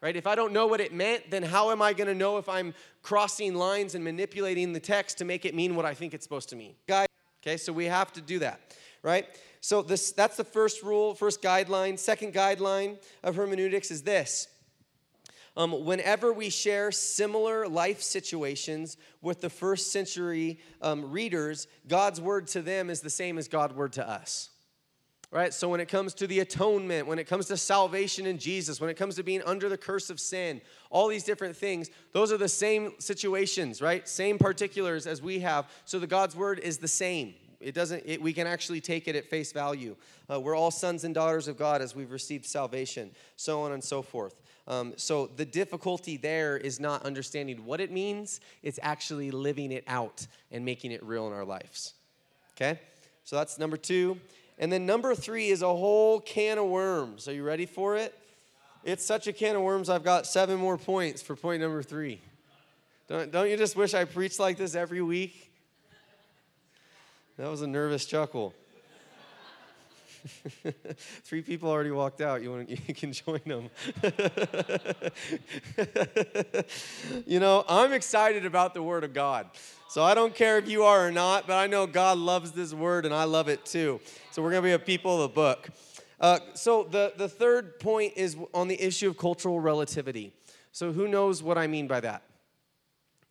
[0.00, 0.16] right?
[0.16, 2.46] If I don't know what it meant, then how am I going to know if
[2.46, 6.24] I'm crossing lines and manipulating the text to make it mean what I think it's
[6.24, 6.74] supposed to mean?
[6.86, 7.06] Guys,
[7.42, 9.26] okay, so we have to do that, right?
[9.64, 11.98] So this that's the first rule, first guideline.
[11.98, 14.46] Second guideline of hermeneutics is this.
[15.56, 22.46] Um, whenever we share similar life situations with the first century um, readers, God's word
[22.48, 24.50] to them is the same as God's word to us
[25.30, 25.52] right?
[25.52, 28.88] So when it comes to the atonement, when it comes to salvation in Jesus, when
[28.88, 32.36] it comes to being under the curse of sin, all these different things, those are
[32.36, 34.06] the same situations, right?
[34.08, 35.68] Same particulars as we have.
[35.86, 37.34] So the God's word is the same.
[37.64, 39.96] It doesn't, it, we can actually take it at face value.
[40.30, 43.82] Uh, we're all sons and daughters of God as we've received salvation, so on and
[43.82, 44.42] so forth.
[44.68, 49.84] Um, so the difficulty there is not understanding what it means, it's actually living it
[49.86, 51.94] out and making it real in our lives.
[52.54, 52.78] Okay?
[53.24, 54.18] So that's number two.
[54.58, 57.28] And then number three is a whole can of worms.
[57.28, 58.14] Are you ready for it?
[58.84, 62.20] It's such a can of worms, I've got seven more points for point number three.
[63.08, 65.53] Don't, don't you just wish I preached like this every week?
[67.36, 68.54] That was a nervous chuckle.
[71.24, 72.42] Three people already walked out.
[72.42, 73.70] You, want you can join them.
[77.26, 79.48] you know, I'm excited about the Word of God.
[79.88, 82.72] So I don't care if you are or not, but I know God loves this
[82.72, 84.00] Word and I love it too.
[84.30, 85.68] So we're going to be a people of the book.
[86.20, 90.32] Uh, so the, the third point is on the issue of cultural relativity.
[90.70, 92.22] So who knows what I mean by that?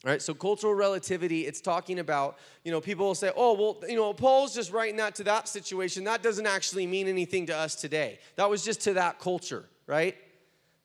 [0.06, 3.90] All right, so cultural relativity, it's talking about, you know, people will say, oh, well,
[3.90, 6.04] you know, Paul's just writing that to that situation.
[6.04, 8.20] That doesn't actually mean anything to us today.
[8.36, 10.18] That was just to that culture, right?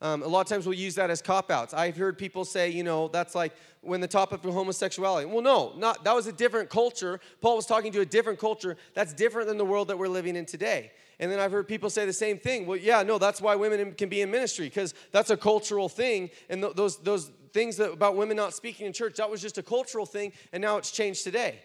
[0.01, 1.75] Um, a lot of times we'll use that as cop outs.
[1.75, 5.27] I've heard people say, you know, that's like when the topic of homosexuality.
[5.27, 7.19] Well, no, not that was a different culture.
[7.41, 8.77] Paul was talking to a different culture.
[8.95, 10.93] That's different than the world that we're living in today.
[11.19, 12.65] And then I've heard people say the same thing.
[12.65, 16.31] Well, yeah, no, that's why women can be in ministry because that's a cultural thing.
[16.49, 19.59] And th- those those things that, about women not speaking in church, that was just
[19.59, 21.61] a cultural thing, and now it's changed today.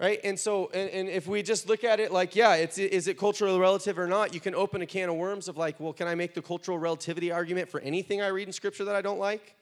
[0.00, 0.18] Right?
[0.24, 3.16] And so, and, and if we just look at it like, yeah, it's, is it
[3.16, 6.08] cultural relative or not, you can open a can of worms of like, well, can
[6.08, 9.20] I make the cultural relativity argument for anything I read in Scripture that I don't
[9.20, 9.54] like?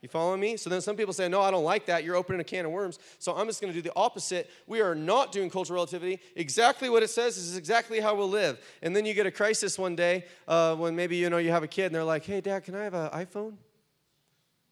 [0.00, 0.56] You following me?
[0.56, 2.04] So then some people say, no, I don't like that.
[2.04, 2.98] You're opening a can of worms.
[3.18, 4.48] So I'm just going to do the opposite.
[4.66, 6.20] We are not doing cultural relativity.
[6.36, 8.58] Exactly what it says is exactly how we'll live.
[8.80, 11.62] And then you get a crisis one day uh, when maybe, you know, you have
[11.62, 13.56] a kid and they're like, hey, dad, can I have an iPhone?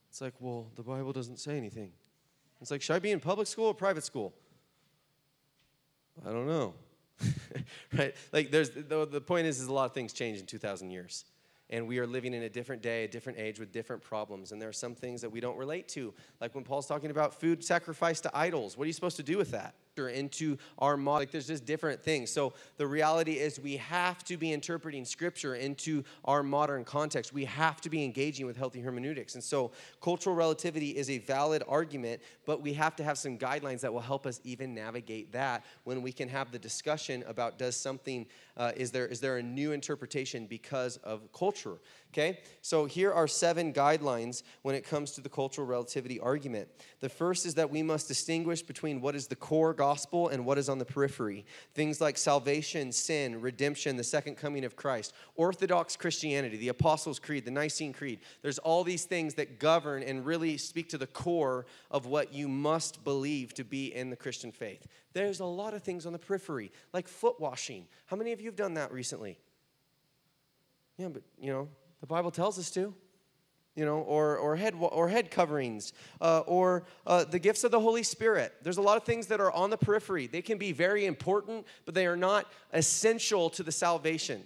[0.08, 1.92] It's like, well, the Bible doesn't say anything.
[2.60, 4.34] It's like, should I be in public school or private school?
[6.26, 6.74] I don't know.
[7.96, 8.14] right?
[8.32, 11.24] Like, there's the, the point is, is a lot of things change in 2,000 years
[11.70, 14.52] and we are living in a different day, a different age with different problems.
[14.52, 16.14] And there are some things that we don't relate to.
[16.40, 18.76] Like when Paul's talking about food sacrificed to idols.
[18.76, 19.74] What are you supposed to do with that?
[20.06, 21.20] Into our model.
[21.20, 22.30] Like there's just different things.
[22.30, 27.32] So the reality is we have to be interpreting scripture into our modern context.
[27.32, 29.34] We have to be engaging with healthy hermeneutics.
[29.34, 33.80] And so cultural relativity is a valid argument, but we have to have some guidelines
[33.80, 37.74] that will help us even navigate that when we can have the discussion about does
[37.74, 38.26] something
[38.56, 41.78] uh, is there is there a new interpretation because of culture
[42.12, 42.38] Okay?
[42.62, 46.68] So here are seven guidelines when it comes to the cultural relativity argument.
[47.00, 49.87] The first is that we must distinguish between what is the core gospel
[50.30, 51.44] and what is on the periphery.
[51.74, 57.44] Things like salvation, sin, redemption, the second coming of Christ, Orthodox Christianity, the Apostles' Creed,
[57.44, 58.20] the Nicene Creed.
[58.42, 62.48] There's all these things that govern and really speak to the core of what you
[62.48, 64.86] must believe to be in the Christian faith.
[65.12, 67.86] There's a lot of things on the periphery, like foot washing.
[68.06, 69.38] How many of you have done that recently?
[70.96, 71.68] Yeah, but you know,
[72.00, 72.94] the Bible tells us to.
[73.78, 77.78] You know, or, or, head, or head coverings, uh, or uh, the gifts of the
[77.78, 78.52] Holy Spirit.
[78.62, 80.26] There's a lot of things that are on the periphery.
[80.26, 84.42] They can be very important, but they are not essential to the salvation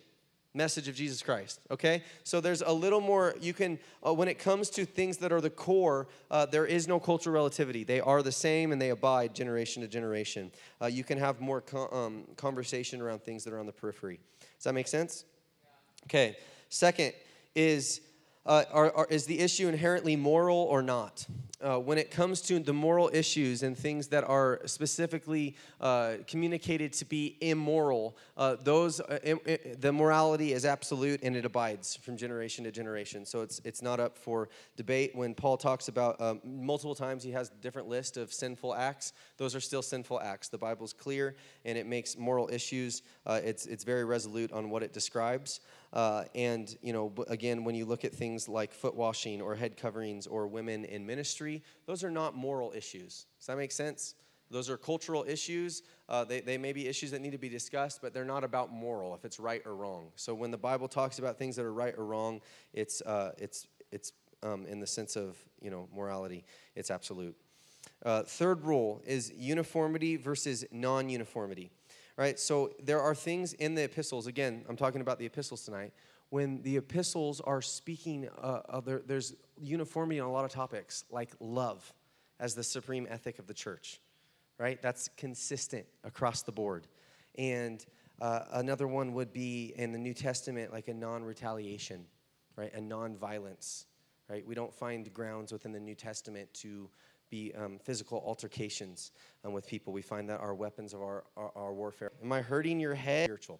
[0.52, 2.02] message of Jesus Christ, okay?
[2.24, 5.40] So there's a little more, you can, uh, when it comes to things that are
[5.40, 7.84] the core, uh, there is no cultural relativity.
[7.84, 10.50] They are the same and they abide generation to generation.
[10.78, 14.20] Uh, you can have more co- um, conversation around things that are on the periphery.
[14.58, 15.24] Does that make sense?
[16.04, 16.36] Okay.
[16.68, 17.14] Second,
[17.54, 18.00] is,
[18.44, 21.26] uh, are, are, is the issue inherently moral or not?
[21.62, 26.92] Uh, when it comes to the moral issues and things that are specifically uh, communicated
[26.92, 29.36] to be immoral, uh, those uh,
[29.78, 33.24] the morality is absolute and it abides from generation to generation.
[33.24, 35.14] So it's it's not up for debate.
[35.14, 39.12] When Paul talks about um, multiple times, he has different list of sinful acts.
[39.36, 40.48] Those are still sinful acts.
[40.48, 43.02] The Bible's clear and it makes moral issues.
[43.24, 45.60] Uh, it's it's very resolute on what it describes.
[45.92, 49.76] Uh, and, you know, again, when you look at things like foot washing or head
[49.76, 53.26] coverings or women in ministry, those are not moral issues.
[53.38, 54.14] Does that make sense?
[54.50, 55.82] Those are cultural issues.
[56.08, 58.70] Uh, they, they may be issues that need to be discussed, but they're not about
[58.70, 60.08] moral, if it's right or wrong.
[60.16, 62.40] So when the Bible talks about things that are right or wrong,
[62.72, 64.12] it's, uh, it's, it's
[64.42, 67.36] um, in the sense of, you know, morality, it's absolute.
[68.04, 71.70] Uh, third rule is uniformity versus non uniformity
[72.22, 72.38] right?
[72.38, 75.92] So there are things in the epistles, again, I'm talking about the epistles tonight,
[76.28, 81.30] when the epistles are speaking, uh, there, there's uniformity on a lot of topics, like
[81.40, 81.92] love
[82.38, 84.00] as the supreme ethic of the church,
[84.56, 84.80] right?
[84.80, 86.86] That's consistent across the board.
[87.38, 87.84] And
[88.20, 92.04] uh, another one would be in the New Testament, like a non retaliation,
[92.54, 92.72] right?
[92.72, 93.86] A non violence,
[94.30, 94.46] right?
[94.46, 96.88] We don't find grounds within the New Testament to
[97.32, 99.10] be um, physical altercations
[99.42, 99.90] um, with people.
[99.90, 102.12] We find that our weapons of our, our, our, warfare.
[102.22, 103.24] Am I hurting your head?
[103.24, 103.58] Spiritual.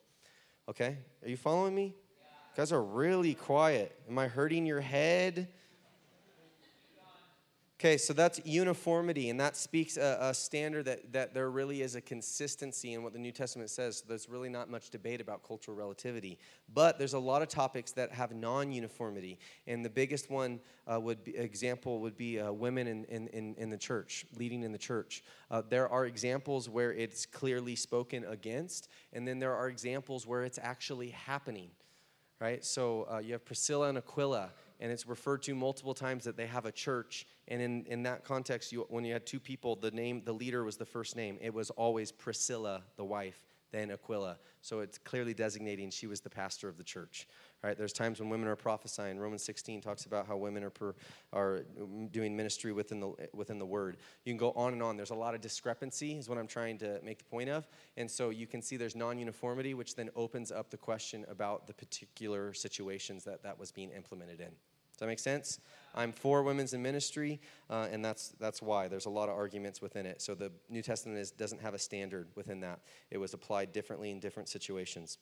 [0.68, 0.99] Okay?
[1.23, 1.85] Are you following me?
[1.85, 2.29] Yeah.
[2.51, 3.99] You guys are really quiet.
[4.11, 5.49] Am I hurting your head?
[7.83, 11.97] Okay, so that's uniformity, and that speaks a, a, standard that, that there really is
[11.97, 13.97] a consistency in what the New Testament says.
[13.97, 16.39] So there's really not much debate about cultural relativity.
[16.72, 19.37] But there's a lot of topics that have non uniformity.
[19.66, 23.57] And the biggest one uh, would be, example would be uh, women in, in, in,
[23.59, 25.24] in, the church, leading in the church.
[25.51, 30.45] Uh, there are examples where it's clearly spoken against, and then there are examples where
[30.45, 31.70] it's actually happening.
[32.39, 32.64] Right?
[32.64, 34.51] So uh, you have Priscilla and Aquila
[34.83, 37.24] and it's referred to multiple times that they have a church.
[37.47, 40.64] And in, in that context, you, when you had two people, the name, the leader
[40.64, 41.39] was the first name.
[41.41, 44.39] It was always Priscilla, the wife, then Aquila.
[44.61, 47.28] So it's clearly designating she was the pastor of the church.
[47.62, 47.78] Right?
[47.78, 49.20] There's times when women are prophesying.
[49.20, 50.97] Romans 16 talks about how women are per,
[51.33, 51.61] are
[52.11, 53.99] doing ministry within the within the word.
[54.24, 54.97] You can go on and on.
[54.97, 57.68] There's a lot of discrepancy, is what I'm trying to make the point of.
[57.97, 61.72] And so you can see there's non-uniformity, which then opens up the question about the
[61.72, 64.51] particular situations that that was being implemented in.
[65.03, 65.59] That make sense?
[65.96, 69.82] I'm for women's in ministry, uh, and that's that's why there's a lot of arguments
[69.82, 70.22] within it.
[70.22, 72.78] So the New Testament is, doesn't have a standard within that.
[73.11, 75.18] It was applied differently in different situations.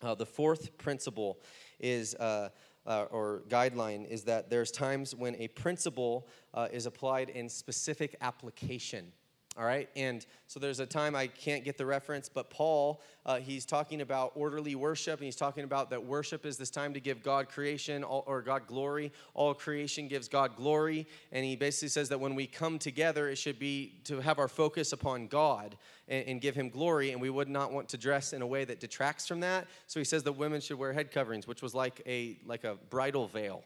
[0.00, 1.40] Uh, the fourth principle
[1.80, 2.50] is, uh,
[2.86, 8.14] uh, or guideline, is that there's times when a principle uh, is applied in specific
[8.20, 9.10] application
[9.58, 9.88] all right?
[9.96, 14.00] And so there's a time i can't get the reference but paul uh, he's talking
[14.00, 17.48] about orderly worship and he's talking about that worship is this time to give god
[17.48, 19.12] creation all, or god glory.
[19.34, 23.36] All creation gives god glory and he basically says that when we come together it
[23.36, 25.76] should be to have our focus upon god
[26.08, 28.64] and, and give him glory and we would not want to dress in a way
[28.64, 29.66] that detracts from that.
[29.86, 32.76] So he says that women should wear head coverings which was like a like a
[32.90, 33.62] bridal veil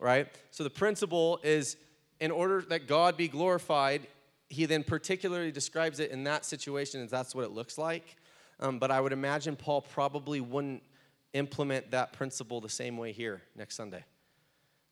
[0.00, 0.26] right?
[0.50, 1.76] So the principle is
[2.20, 4.06] in order that god be glorified
[4.52, 8.16] he then particularly describes it in that situation as that's what it looks like.
[8.60, 10.82] Um, but I would imagine Paul probably wouldn't
[11.32, 14.04] implement that principle the same way here next Sunday.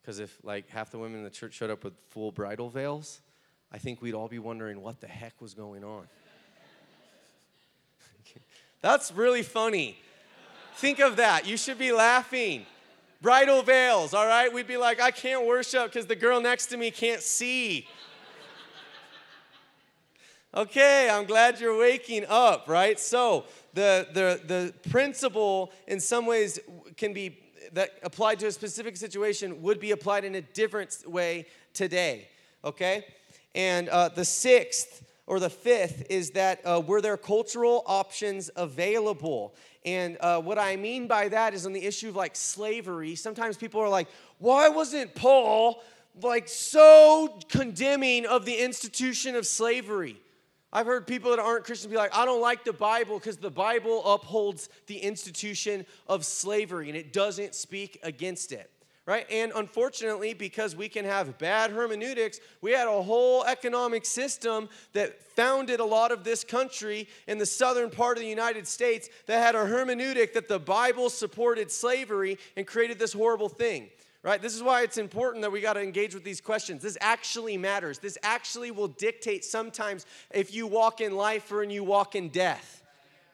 [0.00, 3.20] Because if like half the women in the church showed up with full bridal veils,
[3.70, 6.08] I think we'd all be wondering what the heck was going on.
[8.80, 9.98] That's really funny.
[10.76, 11.46] Think of that.
[11.46, 12.64] You should be laughing.
[13.20, 14.50] Bridal veils, all right?
[14.50, 17.86] We'd be like, I can't worship because the girl next to me can't see.
[20.52, 22.98] Okay, I'm glad you're waking up, right?
[22.98, 26.58] So, the, the, the principle in some ways
[26.96, 27.38] can be
[27.72, 32.26] that applied to a specific situation would be applied in a different way today,
[32.64, 33.04] okay?
[33.54, 39.54] And uh, the sixth or the fifth is that uh, were there cultural options available?
[39.84, 43.14] And uh, what I mean by that is on the issue of like slavery.
[43.14, 45.80] Sometimes people are like, why wasn't Paul
[46.20, 50.20] like so condemning of the institution of slavery?
[50.72, 53.50] I've heard people that aren't Christians be like, I don't like the Bible because the
[53.50, 58.70] Bible upholds the institution of slavery and it doesn't speak against it.
[59.06, 59.26] Right?
[59.28, 65.20] And unfortunately, because we can have bad hermeneutics, we had a whole economic system that
[65.20, 69.44] founded a lot of this country in the southern part of the United States that
[69.44, 73.88] had a hermeneutic that the Bible supported slavery and created this horrible thing
[74.22, 74.40] right?
[74.40, 76.82] This is why it's important that we got to engage with these questions.
[76.82, 77.98] This actually matters.
[77.98, 82.28] This actually will dictate sometimes if you walk in life or and you walk in
[82.28, 82.82] death.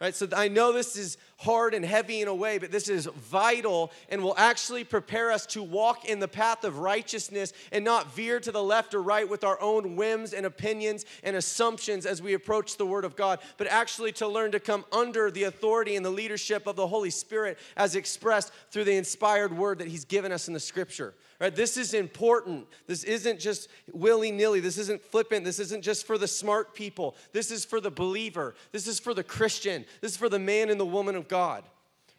[0.01, 0.15] Right?
[0.15, 3.93] So I know this is hard and heavy in a way, but this is vital
[4.09, 8.41] and will actually prepare us to walk in the path of righteousness and not veer
[8.41, 12.33] to the left or right with our own whims and opinions and assumptions as we
[12.33, 16.05] approach the Word of God, but actually to learn to come under the authority and
[16.05, 20.33] the leadership of the Holy Spirit as expressed through the inspired Word that He's given
[20.33, 21.15] us in the Scripture.
[21.39, 21.55] Right?
[21.55, 22.67] This is important.
[22.87, 24.61] This isn't just willy nilly.
[24.61, 25.45] This isn't flippant.
[25.45, 27.15] This isn't just for the smart people.
[27.33, 28.55] This is for the believer.
[28.73, 29.85] This is for the Christian.
[30.01, 31.65] This is for the man and the woman of God.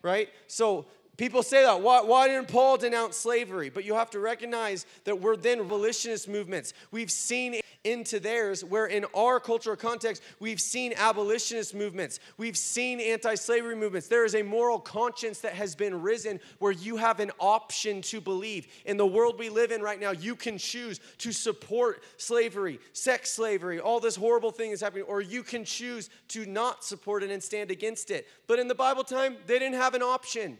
[0.03, 0.29] Right?
[0.45, 0.85] So
[1.17, 1.81] people say that.
[1.81, 3.69] Why, why didn't Paul denounce slavery?
[3.69, 6.73] But you have to recognize that we're then abolitionist movements.
[6.91, 12.99] We've seen into theirs, where in our cultural context, we've seen abolitionist movements, we've seen
[12.99, 14.07] anti slavery movements.
[14.07, 18.21] There is a moral conscience that has been risen where you have an option to
[18.21, 18.67] believe.
[18.85, 23.31] In the world we live in right now, you can choose to support slavery, sex
[23.31, 27.31] slavery, all this horrible thing is happening, or you can choose to not support it
[27.31, 28.27] and stand against it.
[28.47, 30.57] But in the Bible time, they didn't have an option.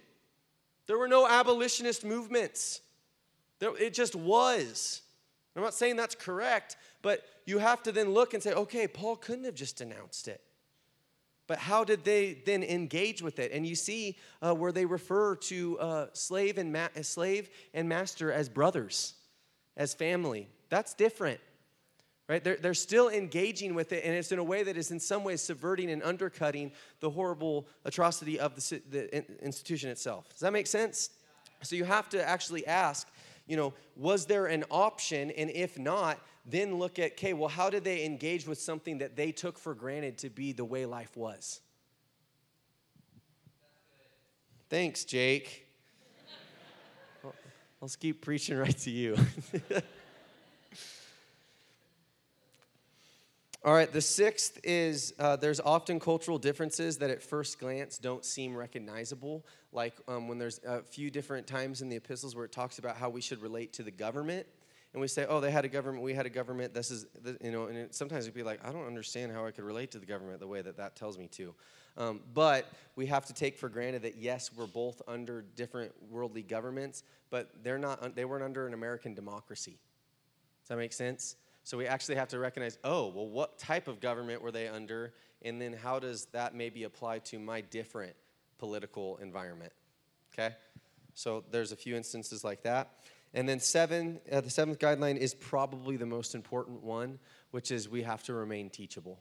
[0.88, 2.82] There were no abolitionist movements.
[3.62, 5.02] it just was.
[5.56, 9.16] I'm not saying that's correct, but you have to then look and say, okay, Paul
[9.16, 10.42] couldn't have just denounced it.
[11.48, 13.52] But how did they then engage with it?
[13.52, 18.32] And you see uh, where they refer to uh, slave and ma- slave and master
[18.32, 19.14] as brothers,
[19.78, 20.50] as family.
[20.70, 21.40] That's different,
[22.28, 22.44] right?
[22.44, 25.24] They're, they're still engaging with it, and it's in a way that is in some
[25.24, 30.30] ways subverting and undercutting the horrible atrocity of the, the institution itself.
[30.30, 31.12] Does that make sense?
[31.64, 33.08] So you have to actually ask,
[33.48, 35.32] you know, was there an option?
[35.32, 39.16] And if not, then look at, okay, well, how did they engage with something that
[39.16, 41.62] they took for granted to be the way life was?
[44.70, 45.66] Thanks, Jake.
[47.82, 49.18] I'll keep preaching right to you.
[53.66, 58.24] All right, the sixth is uh, there's often cultural differences that at first glance don't
[58.24, 59.46] seem recognizable.
[59.72, 62.98] Like um, when there's a few different times in the epistles where it talks about
[62.98, 64.46] how we should relate to the government
[64.94, 67.08] and we say, oh, they had a government, we had a government, this is,
[67.44, 69.92] you know, and it, sometimes it'd be like, I don't understand how I could relate
[69.92, 71.54] to the government the way that that tells me to.
[71.98, 76.44] Um, but we have to take for granted that yes, we're both under different worldly
[76.44, 79.78] governments, but they're not, they weren't under an American democracy.
[80.62, 81.36] Does that make sense?
[81.68, 85.12] So we actually have to recognize, oh, well, what type of government were they under?
[85.42, 88.16] And then how does that maybe apply to my different
[88.58, 89.74] political environment?
[90.32, 90.56] Okay?
[91.14, 92.94] So there's a few instances like that.
[93.34, 97.20] And then seven, uh, the seventh guideline is probably the most important one,
[97.52, 99.20] which is we have to remain teachable.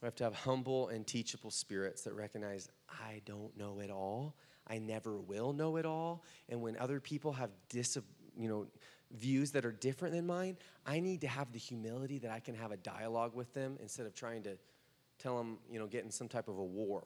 [0.00, 4.36] We have to have humble and teachable spirits that recognize I don't know it all.
[4.66, 6.24] I never will know it all.
[6.48, 7.98] And when other people have dis,
[8.38, 8.68] you know,
[9.12, 10.56] views that are different than mine,
[10.86, 14.06] I need to have the humility that I can have a dialogue with them instead
[14.06, 14.56] of trying to
[15.18, 17.04] tell them, you know, get in some type of a war.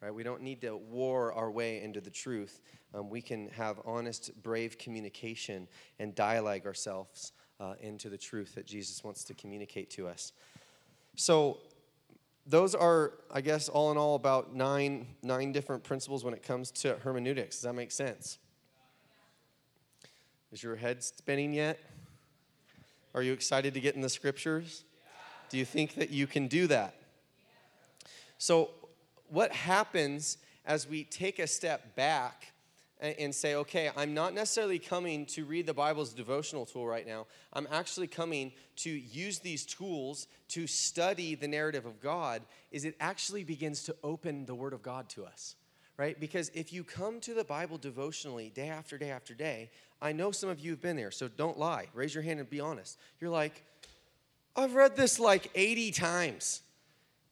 [0.00, 0.14] Right?
[0.14, 2.62] We don't need to war our way into the truth.
[2.94, 8.66] Um, we can have honest, brave communication and dialogue ourselves uh, into the truth that
[8.66, 10.32] Jesus wants to communicate to us.
[11.16, 11.58] So,
[12.46, 16.70] those are, I guess, all in all, about nine nine different principles when it comes
[16.70, 17.56] to hermeneutics.
[17.56, 18.38] Does that make sense?
[20.52, 21.78] Is your head spinning yet?
[23.14, 24.84] Are you excited to get in the scriptures?
[25.48, 26.94] Do you think that you can do that?
[28.38, 28.70] So,
[29.28, 32.52] what happens as we take a step back
[33.00, 37.26] and say, okay, I'm not necessarily coming to read the Bible's devotional tool right now.
[37.52, 42.42] I'm actually coming to use these tools to study the narrative of God,
[42.72, 45.54] is it actually begins to open the Word of God to us,
[45.96, 46.18] right?
[46.18, 49.70] Because if you come to the Bible devotionally day after day after day,
[50.02, 51.88] I know some of you have been there, so don't lie.
[51.94, 52.98] Raise your hand and be honest.
[53.20, 53.62] You're like,
[54.56, 56.62] I've read this like 80 times.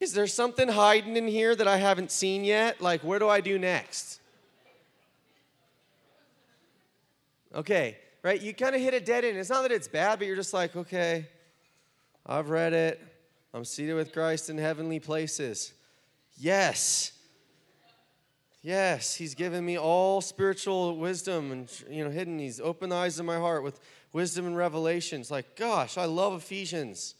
[0.00, 2.80] Is there something hiding in here that I haven't seen yet?
[2.80, 4.20] Like, where do I do next?
[7.54, 8.40] Okay, right?
[8.40, 9.38] You kind of hit a dead end.
[9.38, 11.26] It's not that it's bad, but you're just like, okay,
[12.26, 13.02] I've read it.
[13.54, 15.72] I'm seated with Christ in heavenly places.
[16.36, 17.12] Yes.
[18.60, 22.38] Yes, he's given me all spiritual wisdom and you know hidden.
[22.38, 23.78] He's opened the eyes of my heart with
[24.12, 25.30] wisdom and revelations.
[25.30, 27.14] Like, gosh, I love Ephesians.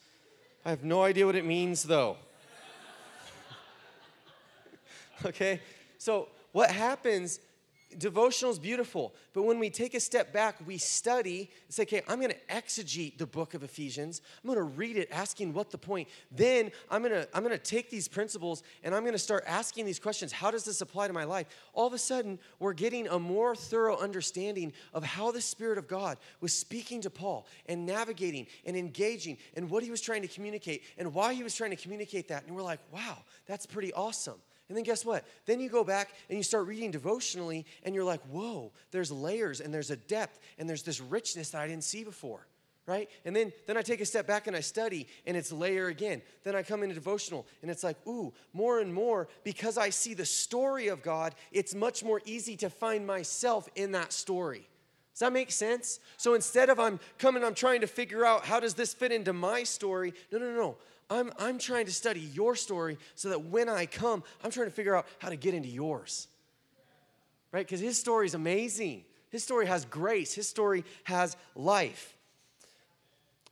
[0.65, 2.17] I have no idea what it means though.
[5.25, 5.61] okay?
[5.97, 7.39] So, what happens
[7.97, 12.21] devotional is beautiful, but when we take a step back, we study say, okay, I'm
[12.21, 14.21] going to exegete the book of Ephesians.
[14.43, 16.09] I'm going to read it, asking what the point.
[16.31, 19.45] Then I'm going to I'm going to take these principles and I'm going to start
[19.47, 20.33] asking these questions.
[20.33, 21.47] How does this apply to my life?
[21.73, 25.89] All of a sudden, we're getting a more thorough understanding of how the Spirit of
[25.89, 30.29] God was speaking to Paul and navigating and engaging and what he was trying to
[30.29, 32.45] communicate and why he was trying to communicate that.
[32.47, 34.41] And we're like, wow, that's pretty awesome.
[34.69, 35.25] And then guess what?
[35.47, 39.61] Then you go back and you start reading devotionally and you're like, whoa, there's layers
[39.61, 42.47] and there's a depth and there's this richness that I didn't see before.
[42.87, 43.11] Right?
[43.27, 46.23] And then, then I take a step back and I study and it's layer again.
[46.43, 50.15] Then I come into devotional and it's like, ooh, more and more because I see
[50.15, 54.67] the story of God, it's much more easy to find myself in that story.
[55.13, 56.01] Does that make sense?
[56.17, 59.33] So instead of I'm coming, I'm trying to figure out how does this fit into
[59.33, 60.77] my story, no, no, no.
[61.11, 64.73] I'm, I'm trying to study your story so that when I come, I'm trying to
[64.73, 66.29] figure out how to get into yours.
[67.51, 67.67] Right?
[67.67, 69.05] Because his story is amazing.
[69.31, 72.17] His story has grace, his story has life.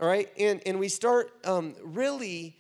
[0.01, 0.29] All right?
[0.39, 2.57] And, and we start um, really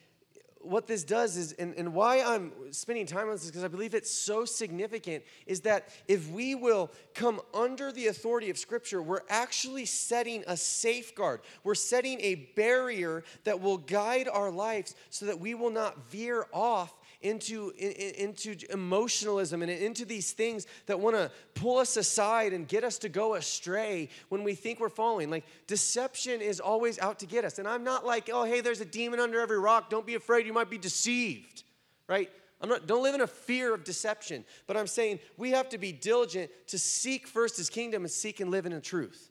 [0.66, 3.68] what this does is, and, and why I'm spending time on this is because I
[3.68, 9.00] believe it's so significant, is that if we will come under the authority of Scripture,
[9.02, 11.40] we're actually setting a safeguard.
[11.64, 16.46] We're setting a barrier that will guide our lives so that we will not veer
[16.52, 22.52] off into, in, into emotionalism and into these things that want to pull us aside
[22.52, 25.30] and get us to go astray when we think we're following.
[25.30, 27.58] Like deception is always out to get us.
[27.58, 29.90] And I'm not like, oh, hey, there's a demon under every rock.
[29.90, 31.64] Don't be afraid, you might be deceived,
[32.08, 32.30] right?
[32.60, 34.44] I'm not, don't live in a fear of deception.
[34.66, 38.40] But I'm saying we have to be diligent to seek first his kingdom and seek
[38.40, 39.30] and live in the truth.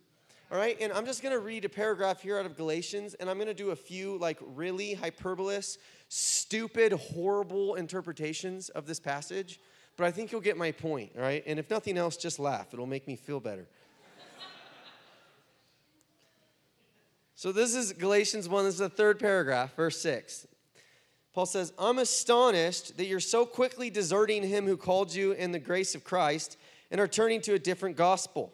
[0.52, 3.40] All right, and I'm just gonna read a paragraph here out of Galatians, and I'm
[3.40, 5.80] gonna do a few like really hyperbolous
[6.16, 9.60] stupid, horrible interpretations of this passage,
[9.98, 11.44] but I think you'll get my point, right?
[11.46, 12.74] And if nothing else, just laugh.
[12.74, 13.68] It'll make me feel better.
[17.36, 20.48] so this is Galatians 1, this is the third paragraph, verse 6.
[21.34, 25.60] Paul says, I'm astonished that you're so quickly deserting him who called you in the
[25.60, 26.56] grace of Christ
[26.92, 28.54] and are turning to a different gospel.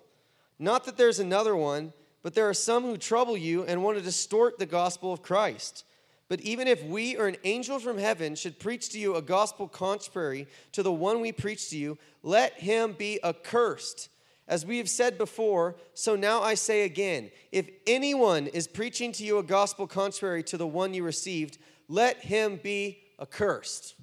[0.58, 1.94] Not that there's another one,
[2.24, 5.86] but there are some who trouble you and want to distort the gospel of Christ.
[6.32, 9.68] But even if we or an angel from heaven should preach to you a gospel
[9.68, 14.08] contrary to the one we preach to you, let him be accursed.
[14.48, 19.26] As we have said before, so now I say again if anyone is preaching to
[19.26, 21.58] you a gospel contrary to the one you received,
[21.90, 23.96] let him be accursed.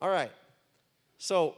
[0.00, 0.32] All right.
[1.18, 1.54] So,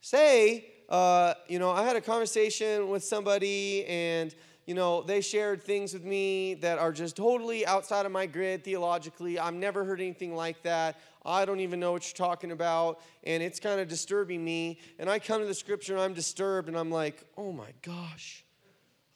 [0.00, 4.34] say, uh, you know, I had a conversation with somebody and,
[4.66, 8.64] you know, they shared things with me that are just totally outside of my grid
[8.64, 9.38] theologically.
[9.38, 10.98] I've never heard anything like that.
[11.24, 14.78] I don't even know what you're talking about, and it's kind of disturbing me.
[14.98, 18.44] And I come to the scripture and I'm disturbed, and I'm like, oh my gosh,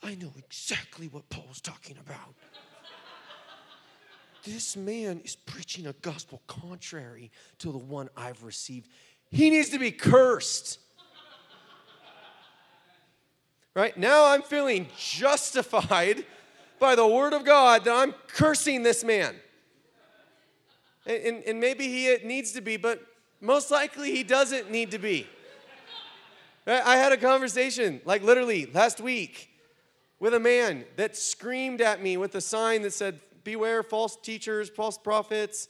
[0.03, 2.35] I know exactly what Paul's talking about.
[4.45, 8.89] this man is preaching a gospel contrary to the one I've received.
[9.31, 10.79] He needs to be cursed.
[13.79, 13.97] Right?
[13.97, 16.27] Now I'm feeling justified
[16.81, 19.37] by the word of God that I'm cursing this man.
[21.07, 23.01] And, and maybe he needs to be, but
[23.41, 25.29] most likely he doesn't need to be.
[26.67, 29.49] I had a conversation, like literally last week,
[30.19, 34.69] with a man that screamed at me with a sign that said, Beware false teachers,
[34.69, 35.69] false prophets,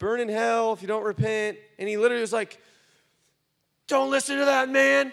[0.00, 1.58] burn in hell if you don't repent.
[1.78, 2.60] And he literally was like,
[3.86, 5.12] Don't listen to that man.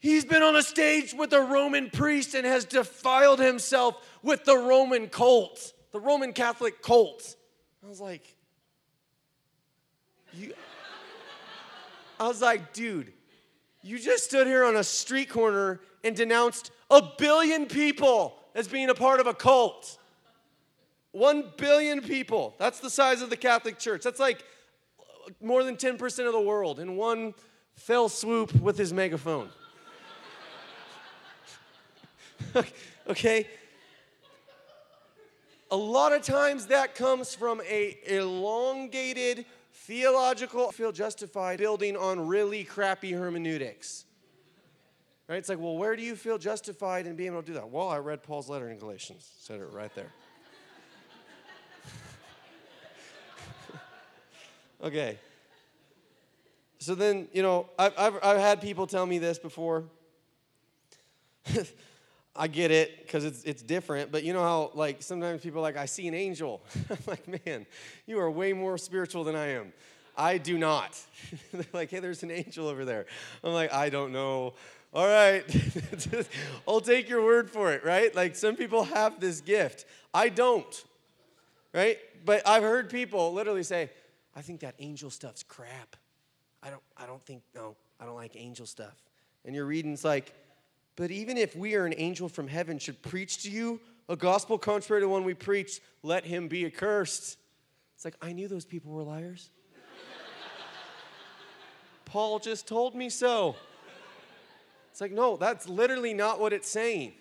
[0.00, 4.56] He's been on a stage with a Roman priest and has defiled himself with the
[4.56, 7.36] Roman cult, the Roman Catholic cult.
[7.84, 8.34] I was like,
[10.32, 10.54] you,
[12.18, 13.12] I was like, dude,
[13.82, 18.88] you just stood here on a street corner and denounced a billion people as being
[18.88, 19.98] a part of a cult.
[21.12, 22.54] One billion people.
[22.58, 24.02] That's the size of the Catholic Church.
[24.02, 24.44] That's like
[25.42, 27.34] more than 10% of the world in one
[27.74, 29.50] fell swoop with his megaphone.
[33.08, 33.46] okay?
[35.70, 42.64] A lot of times that comes from a elongated theological feel justified building on really
[42.64, 44.04] crappy hermeneutics.
[45.28, 45.36] Right?
[45.36, 47.70] It's like, well, where do you feel justified in being able to do that?
[47.70, 49.28] Well, I read Paul's letter in Galatians.
[49.38, 50.12] Said it right there.
[54.82, 55.18] okay.
[56.80, 59.84] So then, you know, I've, I've, I've had people tell me this before.
[62.34, 65.76] I get it because it's, it's different, but you know how, like, sometimes people like,
[65.76, 66.62] I see an angel.
[66.90, 67.66] I'm like, man,
[68.06, 69.72] you are way more spiritual than I am.
[70.16, 70.98] I do not.
[71.52, 73.06] They're like, hey, there's an angel over there.
[73.42, 74.54] I'm like, I don't know.
[74.92, 75.44] All right,
[76.68, 78.14] I'll take your word for it, right?
[78.14, 79.84] Like, some people have this gift.
[80.12, 80.84] I don't,
[81.72, 81.96] right?
[82.24, 83.90] But I've heard people literally say,
[84.34, 85.94] I think that angel stuff's crap.
[86.62, 88.96] I don't, I don't think, no, I don't like angel stuff.
[89.44, 90.34] And your reading's like,
[91.00, 93.80] but even if we are an angel from heaven should preach to you
[94.10, 97.38] a gospel contrary to one we preach, let him be accursed.
[97.94, 99.48] It's like, I knew those people were liars.
[102.04, 103.56] Paul just told me so.
[104.90, 107.14] It's like, no, that's literally not what it's saying.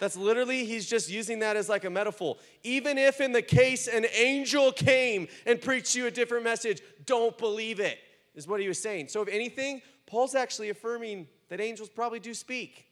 [0.00, 2.36] That's literally, he's just using that as like a metaphor.
[2.64, 7.38] Even if in the case an angel came and preached you a different message, don't
[7.38, 8.00] believe it,
[8.34, 9.06] is what he was saying.
[9.06, 12.85] So, if anything, Paul's actually affirming that angels probably do speak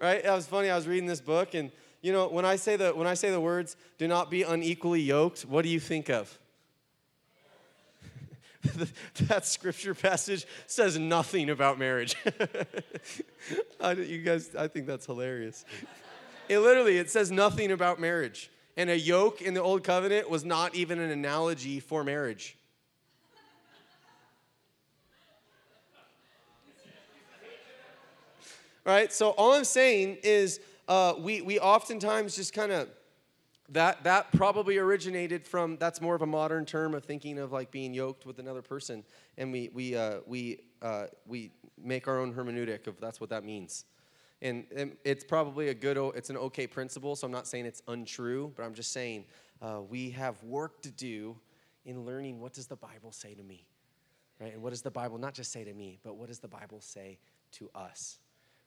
[0.00, 0.22] right?
[0.22, 0.70] That was funny.
[0.70, 1.70] I was reading this book, and
[2.02, 5.00] you know, when I say the when I say the words "do not be unequally
[5.00, 6.38] yoked," what do you think of?
[9.28, 12.14] that scripture passage says nothing about marriage.
[13.80, 15.64] I, you guys, I think that's hilarious.
[16.48, 20.44] It literally it says nothing about marriage, and a yoke in the old covenant was
[20.44, 22.58] not even an analogy for marriage.
[28.90, 29.12] Right?
[29.12, 32.88] So all I'm saying is uh, we, we oftentimes just kind of,
[33.68, 37.70] that, that probably originated from, that's more of a modern term of thinking of like
[37.70, 39.04] being yoked with another person.
[39.38, 43.44] And we, we, uh, we, uh, we make our own hermeneutic of that's what that
[43.44, 43.84] means.
[44.42, 47.82] And, and, it's probably a good, it's an okay principle, so I'm not saying it's
[47.86, 49.26] untrue, but I'm just saying
[49.62, 51.36] uh, we have work to do
[51.84, 53.66] in learning what does the Bible say to me,
[54.40, 54.52] right?
[54.52, 56.80] And what does the Bible not just say to me, but what does the Bible
[56.80, 57.18] say
[57.52, 58.18] to us?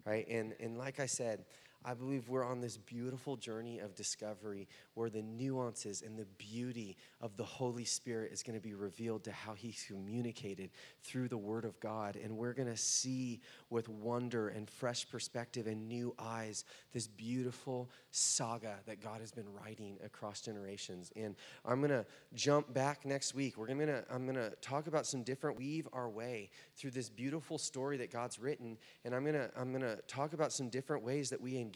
[0.05, 0.27] Right?
[0.27, 1.45] And, and like I said,
[1.85, 6.95] I believe we're on this beautiful journey of discovery where the nuances and the beauty
[7.19, 10.69] of the Holy Spirit is going to be revealed to how He's communicated
[11.01, 12.15] through the Word of God.
[12.15, 16.63] And we're going to see with wonder and fresh perspective and new eyes
[16.93, 21.11] this beautiful saga that God has been writing across generations.
[21.15, 23.57] And I'm going to jump back next week.
[23.57, 27.09] We're going to I'm going to talk about some different weave our way through this
[27.09, 28.77] beautiful story that God's written.
[29.03, 31.72] And I'm going to I'm going to talk about some different ways that we engage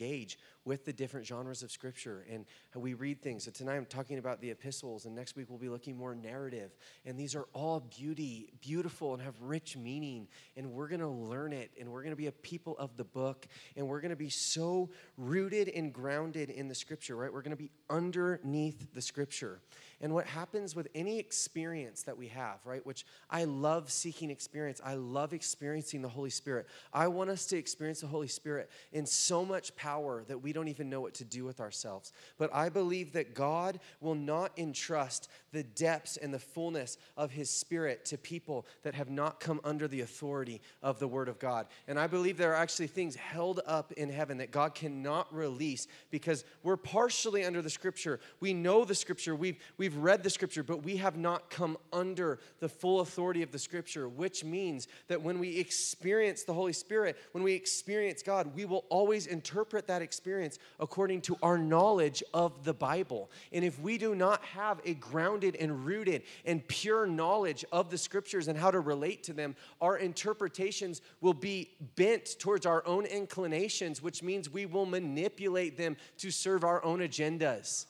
[0.65, 3.45] with the different genres of scripture and how we read things.
[3.45, 6.75] So tonight I'm talking about the epistles, and next week we'll be looking more narrative.
[7.05, 10.27] And these are all beauty, beautiful, and have rich meaning.
[10.55, 13.87] And we're gonna learn it, and we're gonna be a people of the book, and
[13.87, 17.31] we're gonna be so rooted and grounded in the scripture, right?
[17.31, 19.61] We're gonna be underneath the scripture.
[19.99, 22.85] And what happens with any experience that we have, right?
[22.85, 24.79] Which I love seeking experience.
[24.83, 26.67] I love experiencing the Holy Spirit.
[26.93, 30.67] I want us to experience the Holy Spirit in so much power that we don't
[30.67, 32.11] even know what to do with ourselves.
[32.37, 37.49] But I believe that God will not entrust the depths and the fullness of His
[37.49, 41.65] Spirit to people that have not come under the authority of the Word of God.
[41.87, 45.87] And I believe there are actually things held up in heaven that God cannot release
[46.11, 48.19] because we're partially under the Scripture.
[48.39, 49.35] We know the Scripture.
[49.35, 53.41] We've, we've we've read the scripture, but we have not come under the full authority
[53.41, 58.21] of the scripture, which means that when we experience the Holy Spirit, when we experience
[58.21, 63.31] God, we will always interpret that experience according to our knowledge of the Bible.
[63.53, 67.97] And if we do not have a grounded and rooted and pure knowledge of the
[67.97, 73.05] scriptures and how to relate to them, our interpretations will be bent towards our own
[73.05, 77.85] inclinations, which means we will manipulate them to serve our own agendas.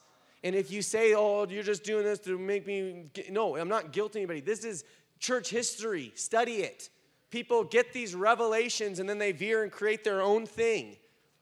[0.48, 3.92] And if you say, oh, you're just doing this to make me, no, I'm not
[3.92, 4.40] guilting anybody.
[4.40, 4.86] This is
[5.20, 6.14] church history.
[6.16, 6.90] Study it.
[7.32, 10.96] People get these revelations and then they veer and create their own thing.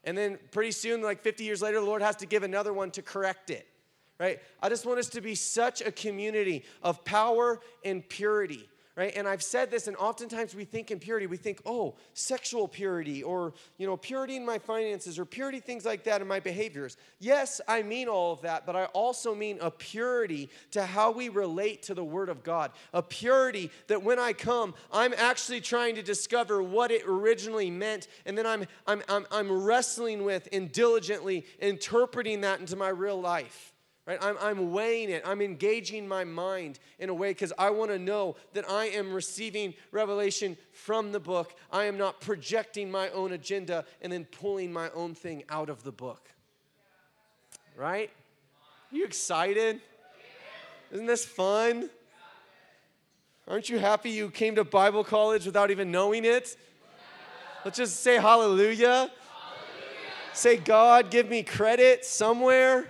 [0.06, 2.89] And then pretty soon, like 50 years later, the Lord has to give another one
[2.91, 3.68] to correct it,
[4.20, 4.39] right?
[4.60, 9.14] I just want us to be such a community of power and purity right?
[9.16, 13.24] And I've said this, and oftentimes we think in purity, we think, oh, sexual purity,
[13.24, 16.96] or, you know, purity in my finances, or purity things like that in my behaviors.
[17.20, 21.28] Yes, I mean all of that, but I also mean a purity to how we
[21.28, 22.72] relate to the Word of God.
[22.93, 28.08] A purity that when I come, I'm actually trying to discover what it originally meant,
[28.26, 33.20] and then I'm, I'm, I'm, I'm wrestling with and diligently interpreting that into my real
[33.20, 33.74] life
[34.06, 34.20] right?
[34.22, 35.24] I'm, I'm weighing it.
[35.26, 39.12] I'm engaging my mind in a way because i want to know that i am
[39.12, 41.56] receiving revelation from the book.
[41.72, 45.84] I am not projecting my own agenda and then pulling my own thing out of
[45.84, 46.30] the book.
[47.76, 48.10] Right?
[48.91, 49.82] Are you excited?
[50.91, 51.89] Isn't this fun?
[53.47, 56.56] Aren't you happy you came to bible college without even knowing it?
[57.64, 59.12] Let's just say hallelujah, hallelujah.
[60.34, 62.88] say god give me credit somewhere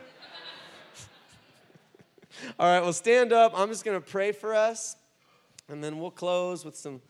[2.60, 3.54] all right, well, stand up.
[3.56, 4.96] I'm just going to pray for us,
[5.70, 7.02] and then we'll close with some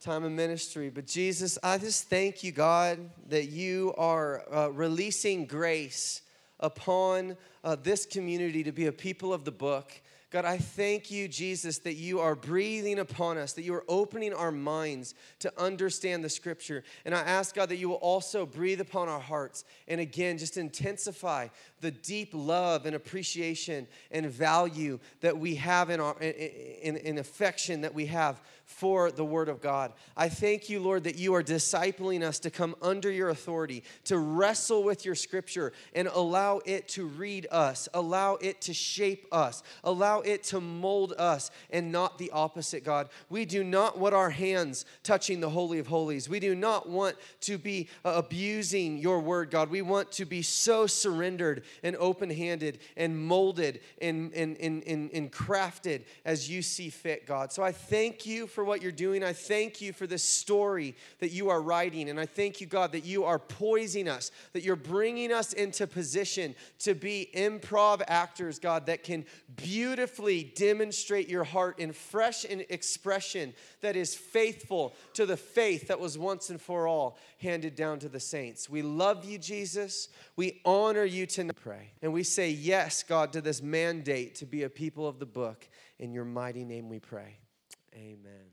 [0.00, 0.88] time of ministry.
[0.88, 2.98] But Jesus, I just thank you, God,
[3.28, 6.22] that you are uh, releasing grace
[6.58, 9.92] upon uh, this community to be a people of the book.
[10.30, 14.32] God, I thank you, Jesus, that you are breathing upon us, that you are opening
[14.32, 16.84] our minds to understand the scripture.
[17.04, 20.56] And I ask, God, that you will also breathe upon our hearts and again, just
[20.56, 21.48] intensify
[21.80, 27.80] the deep love and appreciation and value that we have in our in, in affection
[27.80, 29.92] that we have for the Word of God.
[30.16, 34.16] I thank you, Lord, that you are discipling us to come under your authority, to
[34.16, 39.62] wrestle with your Scripture, and allow it to read us, allow it to shape us,
[39.84, 43.10] allow it to mold us, and not the opposite, God.
[43.28, 46.28] We do not want our hands touching the Holy of Holies.
[46.28, 49.68] We do not want to be uh, abusing your Word, God.
[49.68, 55.10] We want to be so surrendered and open handed and molded and, and, and, and,
[55.12, 57.52] and crafted as you see fit, God.
[57.52, 59.24] So I thank you for for what you're doing.
[59.24, 62.10] I thank you for this story that you are writing.
[62.10, 65.86] And I thank you, God, that you are poising us, that you're bringing us into
[65.86, 69.24] position to be improv actors, God, that can
[69.56, 76.18] beautifully demonstrate your heart in fresh expression that is faithful to the faith that was
[76.18, 78.68] once and for all handed down to the saints.
[78.68, 80.08] We love you, Jesus.
[80.36, 81.56] We honor you tonight.
[81.56, 81.92] Pray.
[82.02, 85.66] And we say yes, God, to this mandate to be a people of the book.
[85.98, 87.38] In your mighty name we pray.
[87.94, 88.49] Amen.